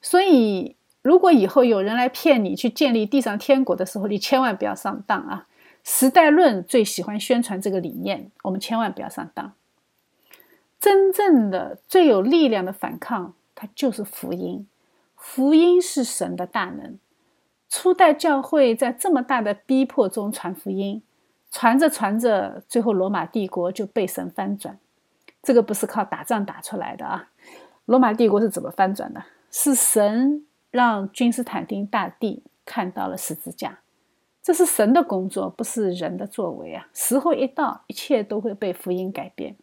[0.00, 0.76] 所以。
[1.00, 5.46] 如果以后有人来骗你去建立地上天国的时候，你千万不要上当啊！
[5.82, 9.54] 时代论最喜欢宣传这个理念，我们千万不要上当。
[10.78, 14.66] 真正的最有力量的反抗，它就是福音。
[15.16, 16.98] 福音是神的大能。
[17.70, 21.00] 初代教会在这么大的逼迫中传福音，
[21.50, 24.78] 传着传着，最后罗马帝国就被神翻转。
[25.42, 27.30] 这个不是靠打仗打出来的啊！
[27.86, 29.24] 罗马帝国是怎么翻转的？
[29.50, 30.44] 是神。
[30.70, 33.78] 让君士坦丁大帝看到了十字架，
[34.42, 36.90] 这是神的工作，不是人的作为啊！
[36.92, 39.56] 时候一到，一切都会被福音改变。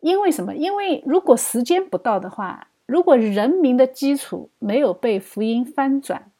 [0.00, 0.56] 因为什么？
[0.56, 6.32] 因为如果时间不到的话，如果人民的基础没有被福音翻转，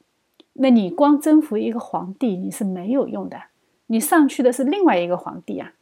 [0.55, 3.41] 那你光征服一个皇帝你是没有用的，
[3.89, 5.75] 你上去的是另外一个皇帝啊！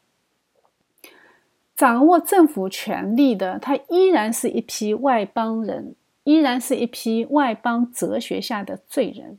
[1.76, 5.94] 掌握政府权力的，他依然是一批外邦人。
[6.24, 9.38] 依然是一批外邦哲学下的罪人，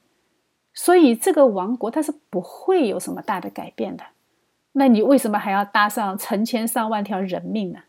[0.74, 4.06] 所以这个王国它是不会有什么大的改变的。
[4.72, 7.80] 那你为什么还要搭上成千上万条人命呢？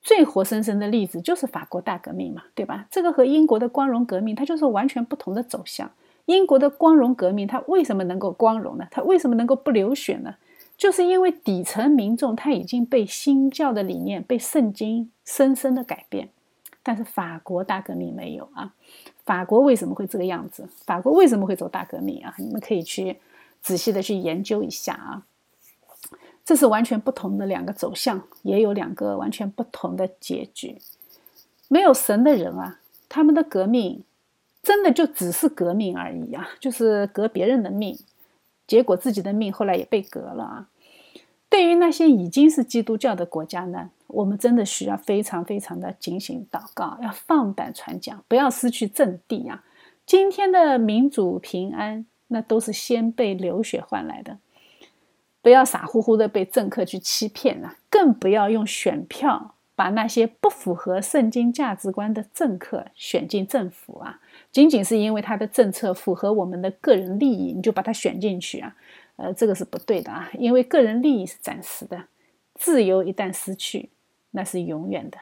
[0.00, 2.86] 最活生生的例子就是法国大革命嘛，对吧？
[2.90, 5.90] 这个和英国的光荣革命它就是完全不同的走向。
[6.26, 8.86] 英国的光荣革命它为什么能够光荣呢？
[8.90, 10.36] 它为什么能够不流血呢？
[10.76, 16.30] 就是因为底层民众他已经被新教的理念、被圣经深深的改变。
[16.82, 18.74] 但是法国大革命没有啊？
[19.26, 20.66] 法国为什么会这个样子？
[20.86, 22.34] 法国为什么会走大革命啊？
[22.38, 23.18] 你们可以去
[23.60, 25.26] 仔细的去研究一下啊。
[26.42, 30.78] 这是完全不同的两个走向，也有两个完全不同的结局。
[31.68, 34.02] 没有神的人啊，他们的革命
[34.62, 37.98] 真的就只是革命而已啊，就是革别人的命，
[38.66, 40.68] 结果自己的命后来也被革了啊。
[41.48, 43.90] 对于那些已经是基督教的国家呢？
[44.06, 49.64] 我们真的需要非常非常的警醒祷告，要放胆传讲，不要失去阵地啊！
[50.04, 54.38] 今天的民主平安，那都是先被流血换来的，
[55.40, 57.76] 不要傻乎乎的被政客去欺骗啊！
[57.88, 64.20] 更不要用选票把那些不符合圣经价值观的政客选进政府啊！
[64.52, 68.76] 仅仅是因为他的政策符合我们的个人利益，你就把他选进去啊？
[69.16, 70.30] 呃，这个是不对的啊！
[70.38, 72.04] 因为个人利益是暂时的，
[72.54, 73.90] 自由一旦失去。
[74.32, 75.18] 那是永远的。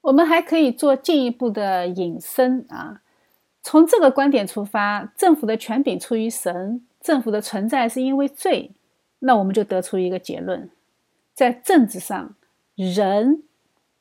[0.00, 3.02] 我们还可以做进一步的引申啊，
[3.62, 8.70] 从这个观点出发，政府的权柄出于神，政府的存在是因为罪，
[9.18, 10.70] 那我们就得出一个结论：
[11.34, 12.34] 在政治上，
[12.80, 13.42] 人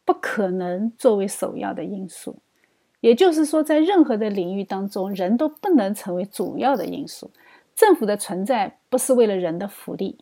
[0.06, 2.38] 不可能作为首要的因素，
[3.01, 7.30] 也就是说，在任何的领域当中，人都不能成为主要的因素。
[7.76, 10.18] 政府的存在不是为了人的福利，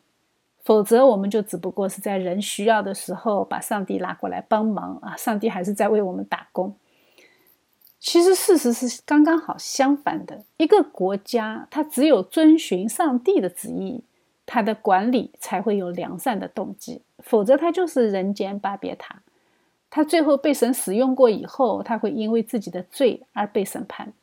[0.63, 5.15] 否则我们就只不过是在人需要的时候把上帝拉过来帮忙啊！
[5.15, 6.75] 上帝还是在为我们打工。
[7.99, 14.03] 其实事实是刚刚好相反的，一个国家它只有遵循上帝的旨意，
[14.47, 19.21] 他的管理才会有良善的动机，否则他就是人间巴别塔。
[19.91, 24.13] 他最后被神使用过以后，他会因为自己的罪而被审判。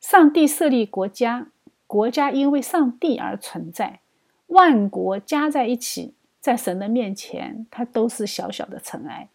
[0.00, 1.48] 上帝设立国家。
[1.88, 4.00] 国家因为上帝而存在，
[4.46, 9.28] 万国加在一起，在神的面前，它都是小小的尘埃，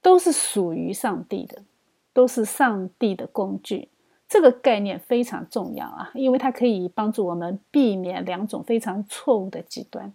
[0.00, 1.60] 都是属于上帝的，
[2.14, 3.90] 都是上帝的工具。
[4.28, 10.12] 这个概念非常重要啊，因为它可以帮助我们避免两种非常错误的极端。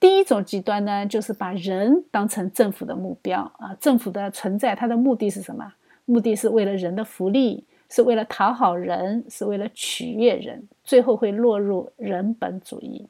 [0.00, 5.72] 第一种极端呢，就是把人当成政府的目标啊，政府的存在，它的目的是什么？
[6.04, 13.08] 目的是为了人的福利，是为了讨好人，是为了取悦人，最后会落入人本主义。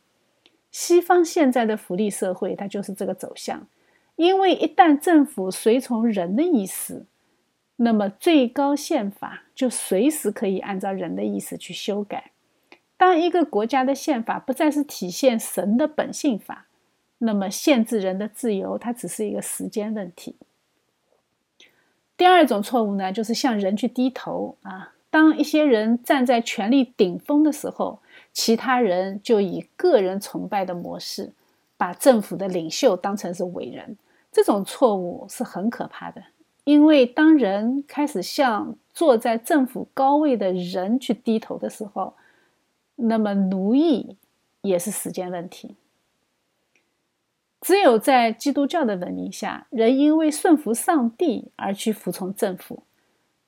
[0.70, 3.66] 西方现在的福利社会，它就是这个走向。
[4.16, 7.06] 因为一旦政府随从人的意思，
[7.80, 12.32] 那么最高宪法就随时可以按照人的意思去修改。
[12.96, 16.66] 当一个国家的宪法不再是体现神的本性法，
[17.18, 20.36] 那么限制人的自由，它只是一个时间问题。
[22.16, 24.92] 第二种错误呢，就是向人去低头啊。
[25.10, 28.00] 当一些人站在权力顶峰的时候，
[28.32, 31.32] 其他人就以个人崇拜的模式，
[31.76, 33.96] 把政府的领袖当成是伟人。
[34.32, 36.22] 这种错误是很可怕的，
[36.68, 42.12] 因为当人开始向坐在政府高位的人去低头的时候，
[42.96, 44.18] 那么奴役
[44.60, 45.76] 也是时间问题。
[47.62, 52.82] 只有在基督教的文明下，人因为顺服上帝而去服从政府，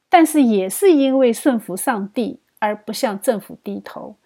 [0.09, 4.17] 但是也是因为顺服上帝而不向政府低头，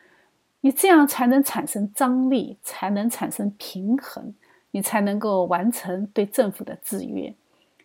[0.60, 4.32] 你这样才能产生张力，才能产生平衡。
[4.70, 7.32] 你才能够完成对政府的制约，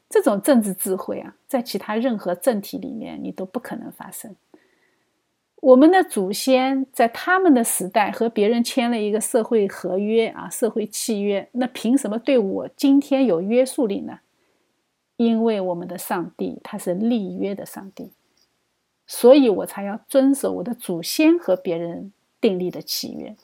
[0.10, 4.36] 这种政治智慧啊，在其他任何政体里面你都不可能发生。
[5.62, 14.20] 我们的祖先在他们的时代和别人签了一个社会合约啊，社会契约，那凭什么对我今天有约束力呢？
[15.18, 18.12] 因为我们的上帝他是立约的上帝，
[19.06, 23.36] 所以我才要遵守我的祖先和别人订立的契约。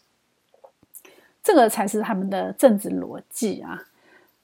[1.43, 3.83] 这个才是他们的政治逻辑啊！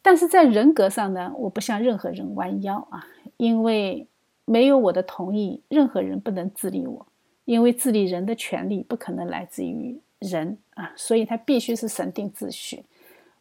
[0.02, 3.06] 但是在人格上呢，我不向任何人弯腰啊，
[3.38, 4.08] 因为
[4.46, 7.08] 没有我的同意，任何人不能治理我，
[7.46, 12.84] 因为治理人的权利不可能来自于人啊，所以他必须是神定秩序。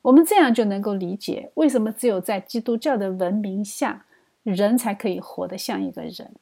[0.03, 4.07] 我们这样就能够理解，为什么只有在基督教的文明下，
[4.43, 6.35] 人才可以活得像一个人。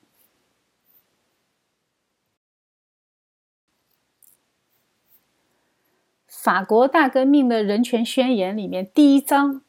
[6.27, 9.63] 法国大革命的人权宣言里面，第一章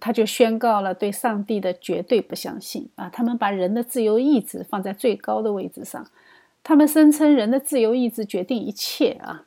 [0.00, 3.08] 他就宣告了对上帝的绝对不相信啊！
[3.10, 6.06] 他们把人的自由意志放在最高的位置上，
[6.62, 9.44] 他们声称人的自由意志决定一切啊！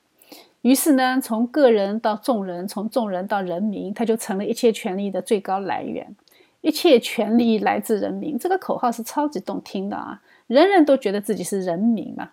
[0.61, 6.15] 于是呢，从个人到众人，从众人到人民，他就成了一切权利的最高来源。
[6.61, 10.21] 一切权利来自人民，这个口号是超级动听的啊！
[10.47, 12.31] 人人都觉得自己是人民嘛。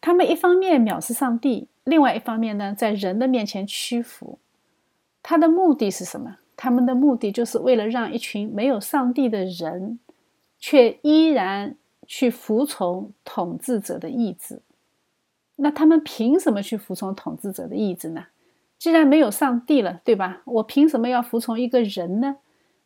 [0.00, 1.66] 他们一方面藐视上帝。
[1.84, 4.38] 另外一方面呢，在人的面前屈服，
[5.22, 6.36] 他的目的是什么？
[6.58, 9.98] 他们的目的就是为了让一群没有上帝的人，
[10.58, 11.76] 却依然
[12.06, 14.60] 去服从统治者的意志。
[15.56, 18.26] 那他们凭什么去服从统治者的意志呢？
[18.76, 20.42] 既然没有上帝了，对吧？
[20.44, 22.36] 我凭什么要服从一个人呢？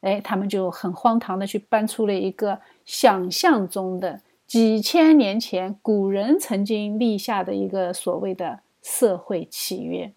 [0.03, 8.61] 哎，他们就很荒唐的去搬出了一个想象中的几千年前古人曾经立下的一个所谓的。
[8.85, 10.13] 社会契约，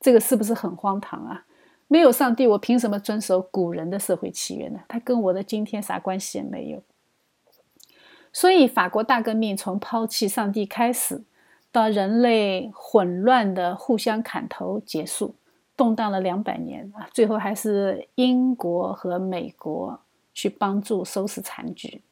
[0.00, 1.44] 这个是不是很荒唐啊？
[1.88, 4.80] 没有上帝，我凭什么遵守古人的社会契约呢？
[4.88, 6.82] 它跟我的今天啥关系也没有。
[8.32, 11.22] 所以，法国大革命从抛弃上帝开始，
[11.72, 15.34] 到人类混乱的互相砍头结束，
[15.76, 17.08] 动荡了两百年啊！
[17.12, 20.00] 最后还是英国和美国
[20.34, 22.02] 去帮助收拾残局。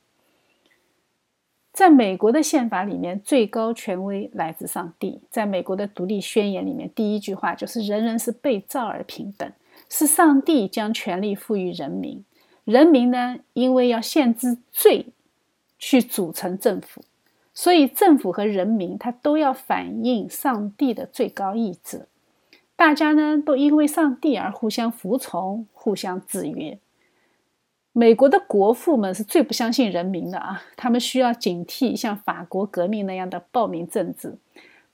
[1.72, 5.20] 在美国的宪法里面，最高权威来自上帝。
[5.28, 9.52] 在美国的独立宣言里面，第一句话就是“人人是被造而平等”，
[9.96, 12.24] 是上帝将权力赋予人民。
[12.64, 15.06] 人民呢，因为要限制罪，
[15.78, 17.04] 去组成政府，
[17.52, 22.08] 所以政府和人民他都要反映上帝的最高意志。
[22.74, 26.76] 大家呢，都因为上帝而互相服从，互相制约。
[27.92, 34.36] 美国的国父们是最不相信人民的啊，他们需要警惕像法国革命那样的暴民政治。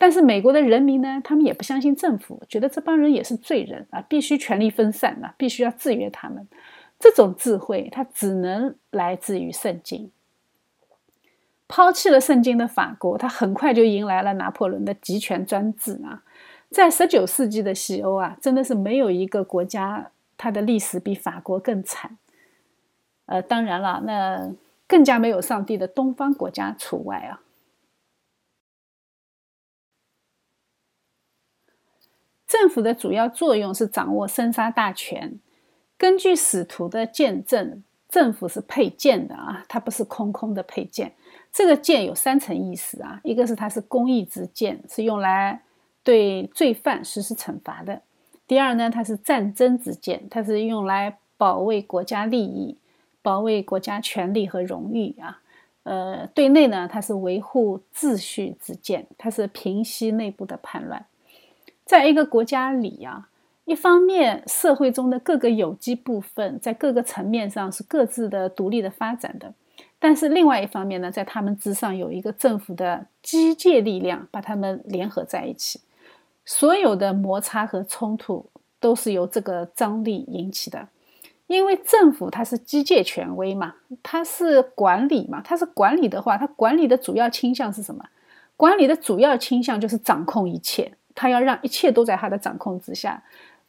[0.03, 6.49] 但是美国的人民呢，他们也不相信政府，觉得这帮人也是罪人啊，必须权力分散啊，必须要制约他们。
[6.99, 10.11] 这种智慧，它只能来自于圣经。
[11.69, 16.23] 抛弃了圣经的法国，他很快就迎来了拿破仑的集权专制啊。
[16.71, 22.17] 在十九世纪的西欧啊，真的是没有一个国家，它的历史比法国更惨。
[23.27, 24.51] 呃，当然了，那
[24.89, 27.43] 更加没有上帝的东方国家除外啊。
[32.61, 35.41] 政府的主要作用是掌握生杀大权。
[35.97, 41.15] 根据使徒的见证，政府是配剑的啊，它不是空空的配剑。
[41.51, 45.63] 这个剑有三层意思啊，一个是它是公义之剑，是用来
[46.05, 48.03] 对罪犯实施惩罚的。
[48.47, 52.77] 第二呢，它是战争之剑，它是用来保卫国家利益、
[53.23, 55.41] 保卫国家权力和荣誉啊。
[55.85, 61.07] 呃，对内呢，它是维护秩序之剑，它是平息内部的叛乱。
[61.91, 63.29] 在一个国家里啊，
[63.65, 69.53] 一方面社会中的各个有机部分在各个层面上是各自的独立的发展的，
[69.99, 75.81] 但是另外一方面呢，在他们之上有一个政府的机械力量把他们联合在一起。
[76.45, 78.49] 所有的摩擦和冲突
[78.79, 80.87] 都是由这个张力引起的，
[81.49, 88.05] 因为政府它是机械权威嘛，它是管理嘛，它是管理的话，它管理的主要倾向是什么？
[88.57, 93.23] 管理的主要倾向就是掌控一切，他要让一切都在他的掌控之下。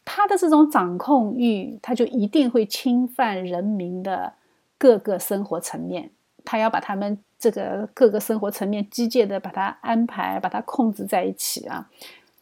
[0.05, 4.31] 他的这种掌控欲，他就一定会侵犯人民的
[4.77, 6.09] 各个生活层面，
[6.45, 11.89] 他要把他们这个各个生活层面机械的把它安排，把它控制在一起啊。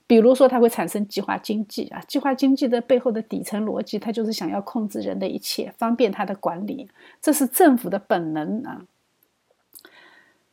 [0.05, 6.87] 比如说，它会产生计划经济啊，计划经济的背后的底层逻辑，它就是想要控制人的一切，方便它的管理，
[7.19, 8.85] 这是政府的本能啊。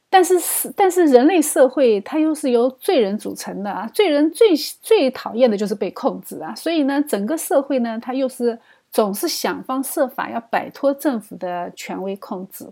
[0.08, 8.58] 但是是，但是人类社会它又是由罪人组成的啊，罪人最最讨厌的就是被控制啊，所以呢，整个社会呢，它又是
[8.90, 12.66] 总是想方设法要摆脱政府的权威控制，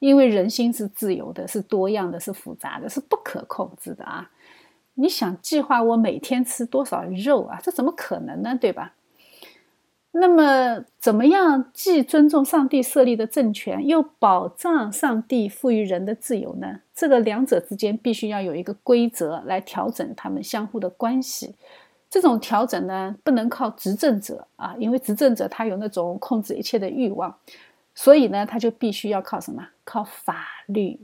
[0.00, 4.28] 因为人心是自由的，是多样的，是复杂的，是不可控制的啊。
[4.94, 7.58] 你想计划我每天吃多少肉啊？
[7.62, 8.58] 这怎么可能呢？
[8.60, 8.92] 对吧？
[10.12, 16.80] 那么，怎么样既尊重上帝设立的政权，又保障上帝赋予人的自由呢？
[16.94, 21.54] 这个两者之间必须要有一个规则来调整他们相互的关系。
[22.10, 27.36] 这种调整呢，不能靠执政者啊，因为执政者他有那种控制一切的欲望，
[27.94, 29.68] 所以呢，他就必须要靠什么？
[29.84, 30.98] 靠法律。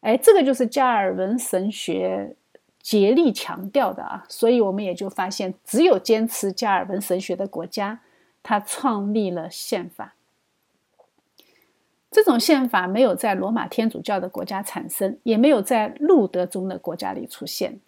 [0.00, 2.36] 哎，这个就是加尔文神学。
[2.82, 7.98] 竭力强调的啊，所以我们也就发现，只有坚持加尔文神学的国家，
[8.48, 10.14] 他创立了宪法。
[12.12, 17.80] 这种宪法没有在罗马天主教的国家产生，也没有在路德宗的国家里出现，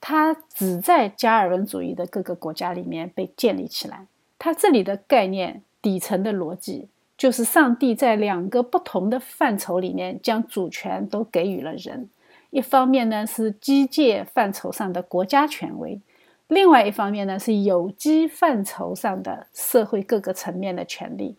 [0.00, 4.06] 它只在加尔文主义的各个国家里面被建立起来。
[4.38, 6.88] 它这里的概念底层的逻辑，
[7.18, 12.08] 就是上帝在两个不同的范畴里面将主权都给予了人。
[12.48, 16.00] 一方面呢是机械范畴上的国家权威，
[16.48, 21.36] 另外一方面呢是有机范畴上的社会各个层面的权利。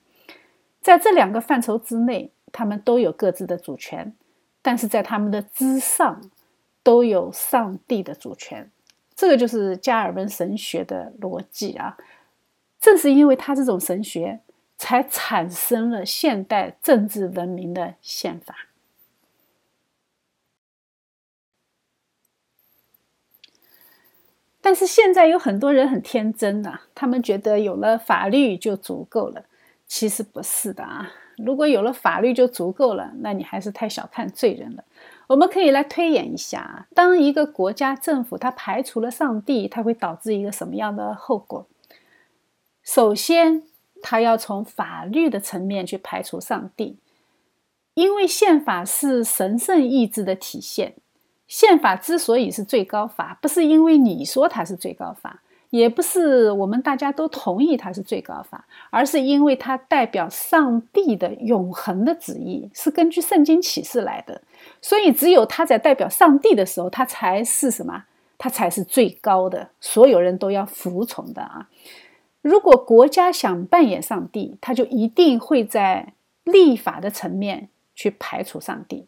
[0.82, 4.14] 在这两个范畴之内，他们都有各自的主权，
[4.62, 6.22] 但是在他们的之上，
[6.84, 8.70] 都有上帝的主权。
[9.16, 11.98] 这个就是加尔文神学的逻辑啊！
[12.80, 14.40] 正是因为他这种神学，
[14.78, 18.67] 才产生了现代政治文明的宪法。
[24.68, 29.46] 但是现在有很多人很天真呐，他们觉得有了法律就足够了。
[29.88, 31.10] 其实不是的啊！
[31.38, 34.84] 如果有了法律就足够了，那你还是太小看罪人了。
[35.28, 41.66] 我们可以来推演一下啊：当一个国家政府它排除了上帝，它会导致一个什么样的后果？
[42.84, 43.64] 首先，
[44.02, 46.98] 它要从法律的层面去排除上帝，
[47.94, 50.96] 因为宪法是神圣意志的体现。
[51.48, 64.42] 宪法之所以是最高法，不是因为你说它是最高法，也不是我们大家都同意它是最高法，而是因为它代表上帝的永恒的旨意，是根据圣经启示来的。
[64.82, 68.04] 所以，只有它在代表上帝的时候，它才是什么？
[68.38, 71.68] 它才是最高的，所有人都要服从的啊！
[72.44, 76.14] 如果国家想扮演上帝，他就一定会在
[76.44, 79.08] 立法的层面去排除上帝。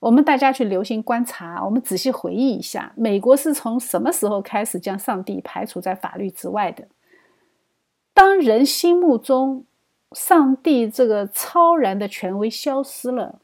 [0.00, 6.88] 我们大家去留心观察，我们仔细回忆一下，美国是从什么时候开始将上帝排除在法律之外的？
[8.14, 9.64] 当人心目中
[10.12, 13.40] 上帝这个超然的权威消失了，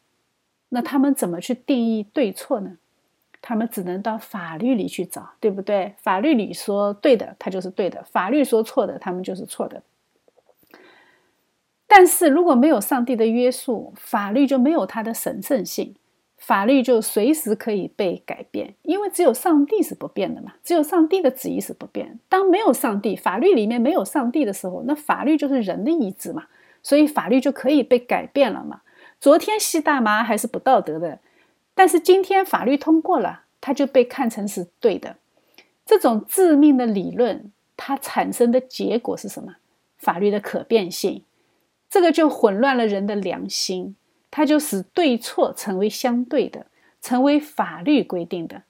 [0.71, 2.79] 那他们怎么去定义对错呢？
[3.43, 5.95] 他们只能到法律里去找，对不对？
[5.99, 9.83] 法律里说对的，他就是对的；法律说错的，他们就是错的。
[11.87, 15.95] 但是如果没有上帝的约束，法律就没有它的神圣性。
[16.37, 22.19] 法律就随时可以被改变，因为只有上帝是不变的嘛，只有上帝的旨意是不变。
[22.29, 26.45] 当没有上帝，法律里面没有上帝的时候，那法律就是人的意志嘛，
[26.83, 28.83] 所以法律就可以被改变了嘛。
[29.19, 31.19] 昨天吸大麻还是不道德的，
[31.75, 35.17] 但是今天法律通过了，它就被看成是对的。
[35.85, 39.57] 这种致命的理论，它产生的结果是什么？
[39.97, 41.23] 法律的可变性，
[41.89, 43.97] 这个就混乱了人的良心。
[44.31, 46.67] 它就使对错成为相对的，
[47.01, 48.63] 成为法律规定的。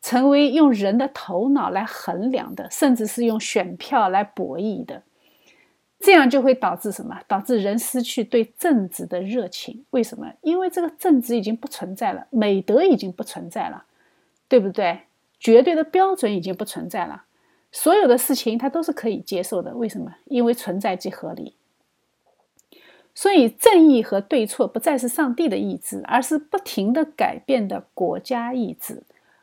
[0.00, 5.02] 成为用人的头脑来衡量的，甚至是用选票来博弈的。
[5.98, 7.20] 这样就会导致什么？
[7.26, 9.84] 导致人失去对政治的热情。
[9.90, 10.32] 为什么？
[10.42, 13.84] 因为这个政治已经不存在了，美德已经不存在了，
[14.46, 15.00] 对不对？
[15.40, 17.24] 绝对的标准已经不存在了，
[17.72, 19.74] 所有的事情它都是可以接受的。
[19.74, 20.14] 为什么？
[20.26, 21.56] 因为存在即合理。
[23.20, 29.02] 所以，正义和对错不再是上帝的意志，而是不停的改变的国家意志。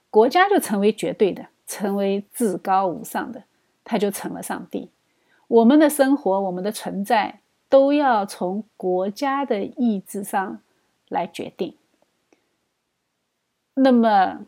[0.10, 3.44] 国家就成为绝对的，成为至高无上的，
[3.84, 4.90] 它就成了上帝。
[5.50, 10.62] 我们的生活，我们的存在，都要从国家的意志上
[11.10, 11.76] 来决定。
[13.74, 14.46] 那么。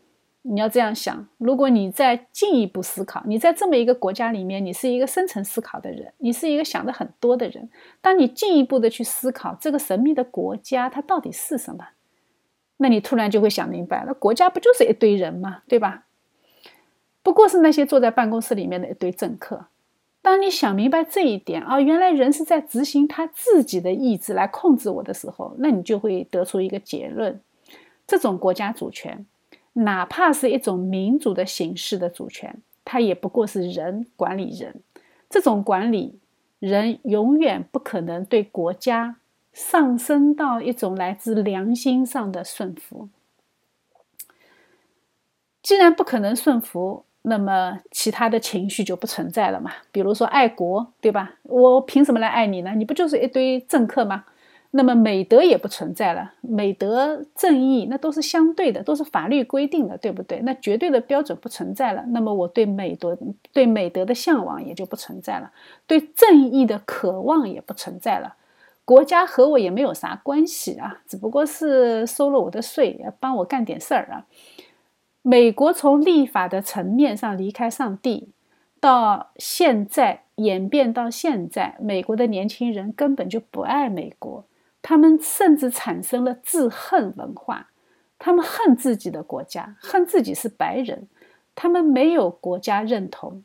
[0.50, 7.68] 你要这样想：如果你再进一步思考，你在这么一个国家里面，你是一个深层思考的人，你是一个想的很多的人。
[8.00, 11.88] 当你进一步的去思考这个神秘的国家它到底是什么，
[12.78, 15.62] 那你突然就会想明白：那国家不就是一堆人吗？
[15.68, 16.04] 对吧？
[17.22, 19.66] 不过是那些坐在办公室里面的一堆政客。
[20.22, 27.38] 当你想明白这一点啊，原来人是在执行他自己的意志来控制我的时候，那你就会得出一个结论：
[28.06, 29.26] 这种国家主权。
[29.78, 34.80] 哪怕是一种民主的形式的主权，它也不过是人管理人。
[35.30, 36.18] 这种管理
[36.58, 39.16] 人永远不可能对国家
[39.52, 43.08] 上升到一种来自良心上的顺服。
[45.62, 49.70] 既然不可能顺服，那么其他的情绪就不存在了嘛？
[49.92, 51.34] 比如说爱国，对吧？
[51.42, 52.72] 我凭什么来爱你呢？
[52.74, 54.24] 你不就是一堆政客吗？
[54.70, 60.40] 那么美德也不存在了，美德、正义那都是相对的，都是法律规定的，对不对？
[60.40, 63.16] 那绝对的标准不存在了，那么我对美德、
[63.52, 65.50] 对美德的向往也就不存在了，
[65.86, 68.34] 对正义的渴望也不存在了。
[68.84, 74.26] 国家和我也没有啥关系啊，只不过是收了我的税，帮我干点事儿啊。
[75.22, 78.28] 美国从立法的层面上离开上帝，
[78.80, 84.44] 到现在演变到现在，美国的年轻人根本就不爱美国。
[84.82, 87.70] 他们甚至产生了自恨文化，
[88.18, 91.08] 他们恨自己的国家，恨自己是白人，
[91.54, 93.42] 他们没有国家认同。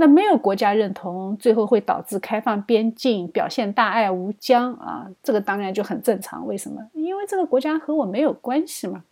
[0.00, 5.10] 那没有国家认同，最后会导致开放边境，表现大爱无疆啊！
[5.24, 6.46] 这个当然就很正常。
[6.46, 6.88] 为什么？
[6.92, 9.02] 因为这个国家和我没有关系嘛。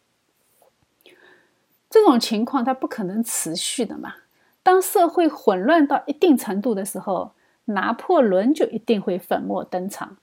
[1.90, 4.14] 这种情况它不可能持续的嘛。
[4.62, 7.32] 当社会混乱到一定程度的时候，
[7.64, 10.16] 拿破仑就一定会粉墨登场。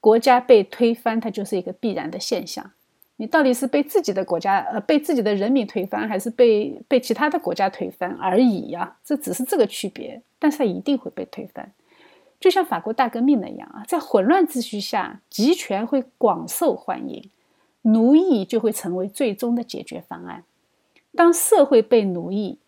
[0.00, 2.70] 国家被推翻，它就是一个必然的现象。
[3.16, 8.96] 你到底是被自己的国家，呃，被自己的人民推翻，还是被被其他的国家推翻而已呀？
[9.04, 11.72] 这只是这个区别，但是它一定会被推翻。
[12.38, 17.28] 就像法国大革命那样啊，在混乱秩序下，集权会广受欢迎，
[17.82, 20.44] 奴役就会成为最终的解决方案。
[21.16, 22.58] 当社会被奴役，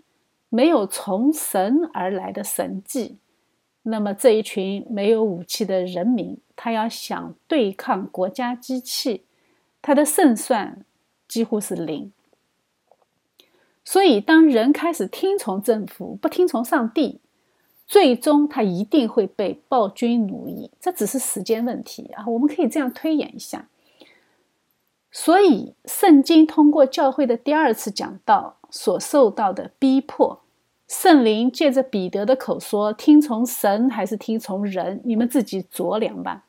[0.49, 3.19] 没有从神而来的神迹。
[3.83, 9.25] 那么这一群没有武器的人民，他要想对抗国家机器，
[9.81, 10.85] 他的胜算
[11.27, 12.13] 几乎是零。
[13.83, 17.21] 所以，当人开始听从政府，不听从上帝，
[17.87, 22.27] 最终他一定会被暴君奴役，这只是时间问题啊！
[22.27, 23.69] 我们可以这样推演一下。
[25.11, 30.43] 所以，圣经通过教会的第二次讲道所受到的逼迫。
[30.91, 35.01] 圣灵借着彼得的口说：“听从神还是听从人？
[35.05, 36.43] 你们自己酌量吧。”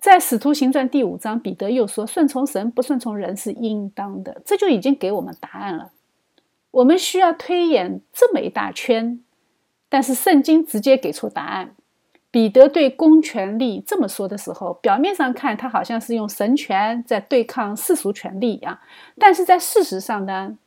[0.00, 5.92] 在《使徒行传》第五章，彼得又说：“顺从神，不顺从人是应当的。”这就已经给我们答案了。
[6.72, 9.22] 我们需要推演这么一大圈，
[9.88, 11.76] 但是圣经直接给出答案。
[12.32, 18.80] 彼得对公权力这么说的时候，表面上看他好像是用神权在对抗世俗权力一样，
[19.16, 20.58] 但是在事实上呢，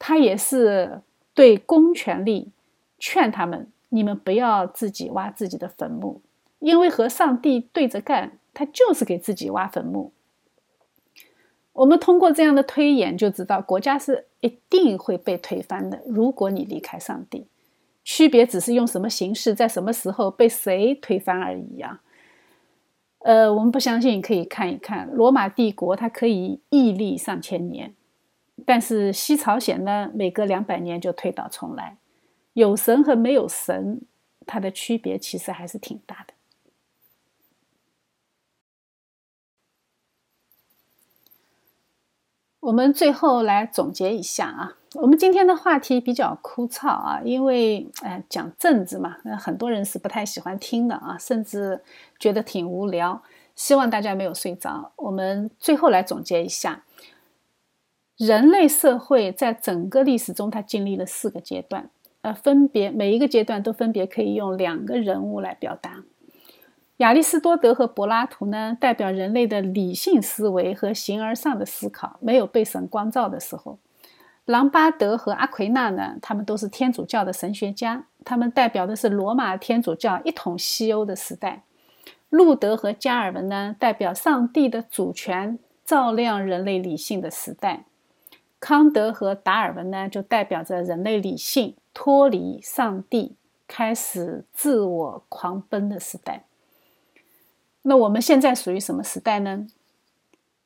[0.00, 1.02] 他也是。
[1.36, 2.50] 对公权力
[2.98, 6.22] 劝他们：你们不要自己挖自己的坟墓，
[6.58, 10.12] 因为和上帝对着干，他就是给自己挖坟墓。
[11.74, 16.00] 我们通过这样的推演就知道，国家是一定会被推翻的。
[16.06, 17.46] 如果你离开上帝，
[18.02, 22.00] 区别只是用什么形式，在什么时候被谁推翻而已啊。
[23.18, 27.92] 呃，我们不相信，可以看一看罗马帝国，它可以屹立上千年。
[28.64, 31.98] 但是西朝鲜呢，每隔两百年就推倒重来，
[32.54, 34.00] 有神和没有神，
[34.46, 36.34] 它的区别其实还是挺大的。
[42.60, 51.80] 我们最后来总结一下啊，我们今天的话题比较枯燥啊，因为哎讲政治嘛，那很多人是不太喜欢听的啊，甚至
[52.18, 53.22] 觉得挺无聊。
[53.54, 54.92] 希望大家没有睡着。
[54.96, 56.82] 我们最后来总结一下。
[58.16, 61.90] 人类社会在整个历史中，它经历了四个阶段，
[62.22, 66.02] 呃，分别每一个阶段都分别可以用两个人物来表达。
[66.96, 73.76] 亚里士多德和柏拉图呢，代表人类的理性思维和形而上的思考没有被神光照的时候；
[74.46, 81.64] 朗巴德和阿奎那呢，他们都是天主教的神学家，他们代表的是罗马天主教一统西欧的时代；
[82.30, 87.84] 路德和加尔文呢，代表上帝的主权照亮人类理性的时代。
[88.58, 93.36] 康德和达尔文呢，就代表着人类理性脱离上帝，
[93.68, 96.44] 开始自我狂奔的时代。
[97.82, 99.66] 那我们现在属于什么时代呢？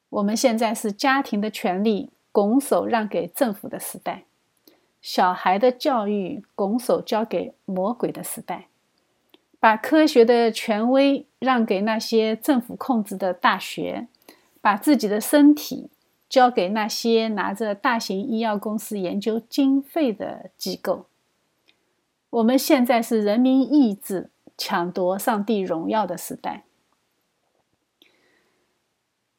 [0.09, 4.25] 我们现在是家庭的权利拱手让给政府的时代，
[5.03, 8.69] 小孩的教育拱手交给魔鬼的时代，
[9.59, 14.09] 把科学的权威让给那些政府控制的大学，
[14.61, 15.91] 把自己的身体。
[16.31, 21.07] 交给那些拿着大型医药公司研究经费的机构。
[22.31, 26.65] 我们现在是人民意志抢夺上帝荣耀的时代。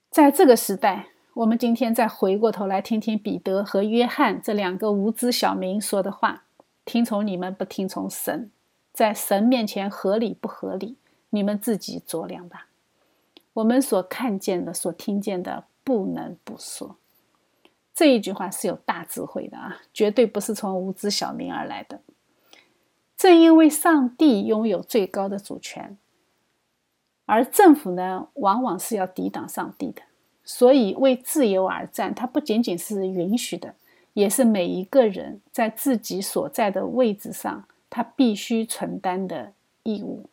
[0.10, 6.44] 在这个时代，我们今天再回过头来听听彼得和约翰这两个无知小民说的话：
[6.84, 8.52] 听从你们，不听从神，
[8.92, 10.98] 在神面前合理不合理？
[11.30, 12.68] 你们自己酌量吧。
[13.54, 15.64] 我们所看见的，所听见的。
[15.92, 16.96] 不能不说，
[17.94, 22.00] 这一句话是有大智慧的啊，绝对不是从无知小民而来的。
[23.18, 25.98] 正因为上帝拥有最高的主权，
[27.26, 30.02] 而政府呢，往往是要抵挡上帝的，
[30.46, 33.76] 所以为自由而战，它不仅仅是允许的，
[34.14, 39.52] 也是每一个人在自己所在的位置上，他必须承担的
[39.84, 40.30] 义务。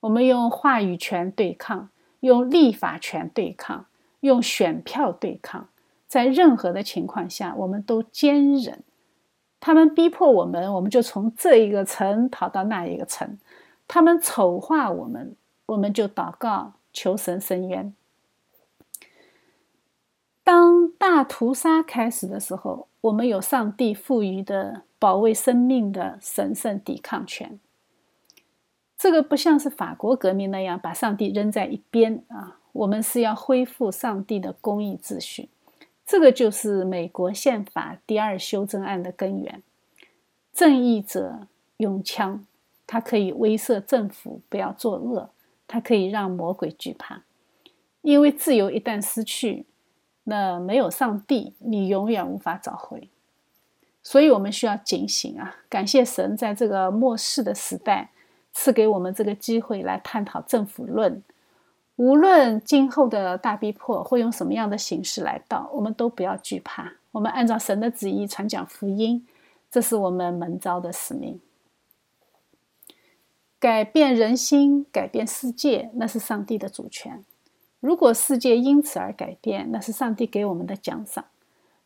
[0.00, 1.88] 我们用话语权对抗，
[2.20, 3.86] 用立法权对抗。
[4.24, 5.68] 用选票对抗，
[6.06, 8.82] 在任何的情况下，我们都坚忍。
[9.60, 13.36] 他们逼迫我们，我们就从这一个城逃到那一个城；
[13.86, 15.36] 他们丑化我们，
[15.66, 17.94] 我们就祷告求神伸冤。
[20.42, 27.60] 当大屠杀开始的时候，我们有上帝赋予的保卫生命的神圣抵抗权。
[28.96, 32.60] 这个不像是法国革命那样把上帝扔在一边啊。
[32.74, 35.48] 我们是要恢复上帝的公义秩序，
[36.04, 39.62] 这个就是美国宪法第二修正案的根源。
[40.52, 41.46] 正义者
[41.76, 42.44] 用枪，
[42.84, 45.30] 它可以威慑政府不要作恶，
[45.68, 47.22] 它可以让魔鬼惧怕。
[48.02, 49.64] 因为自由一旦失去，
[50.24, 53.08] 那没有上帝，你永远无法找回。
[54.02, 55.56] 所以我们需要警醒啊！
[55.68, 58.10] 感谢神在这个末世的时代
[58.52, 61.22] 赐给我们这个机会来探讨政府论。
[61.96, 66.92] 无论今后的大逼迫会用什么样的形式来到，我们都不要惧怕。
[67.12, 69.24] 我们按照神的旨意传讲福音，
[69.70, 71.40] 这是我们门招的使命。
[73.60, 77.24] 改变人心、改变世界，那是上帝的主权。
[77.80, 81.24] 如果世界因此而改变，那是上帝给我们的奖赏；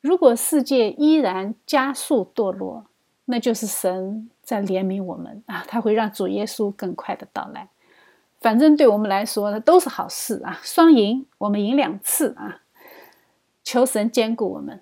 [0.01, 2.87] 如果世界依然加速堕落，
[3.27, 5.65] 那就是神在怜悯我们啊！
[5.69, 7.69] 他会让主耶稣更快的到来。
[8.41, 12.61] 反正对我们来说呢，都是好事啊，双赢，我们赢两次啊！
[13.65, 14.81] 求神兼顾我们。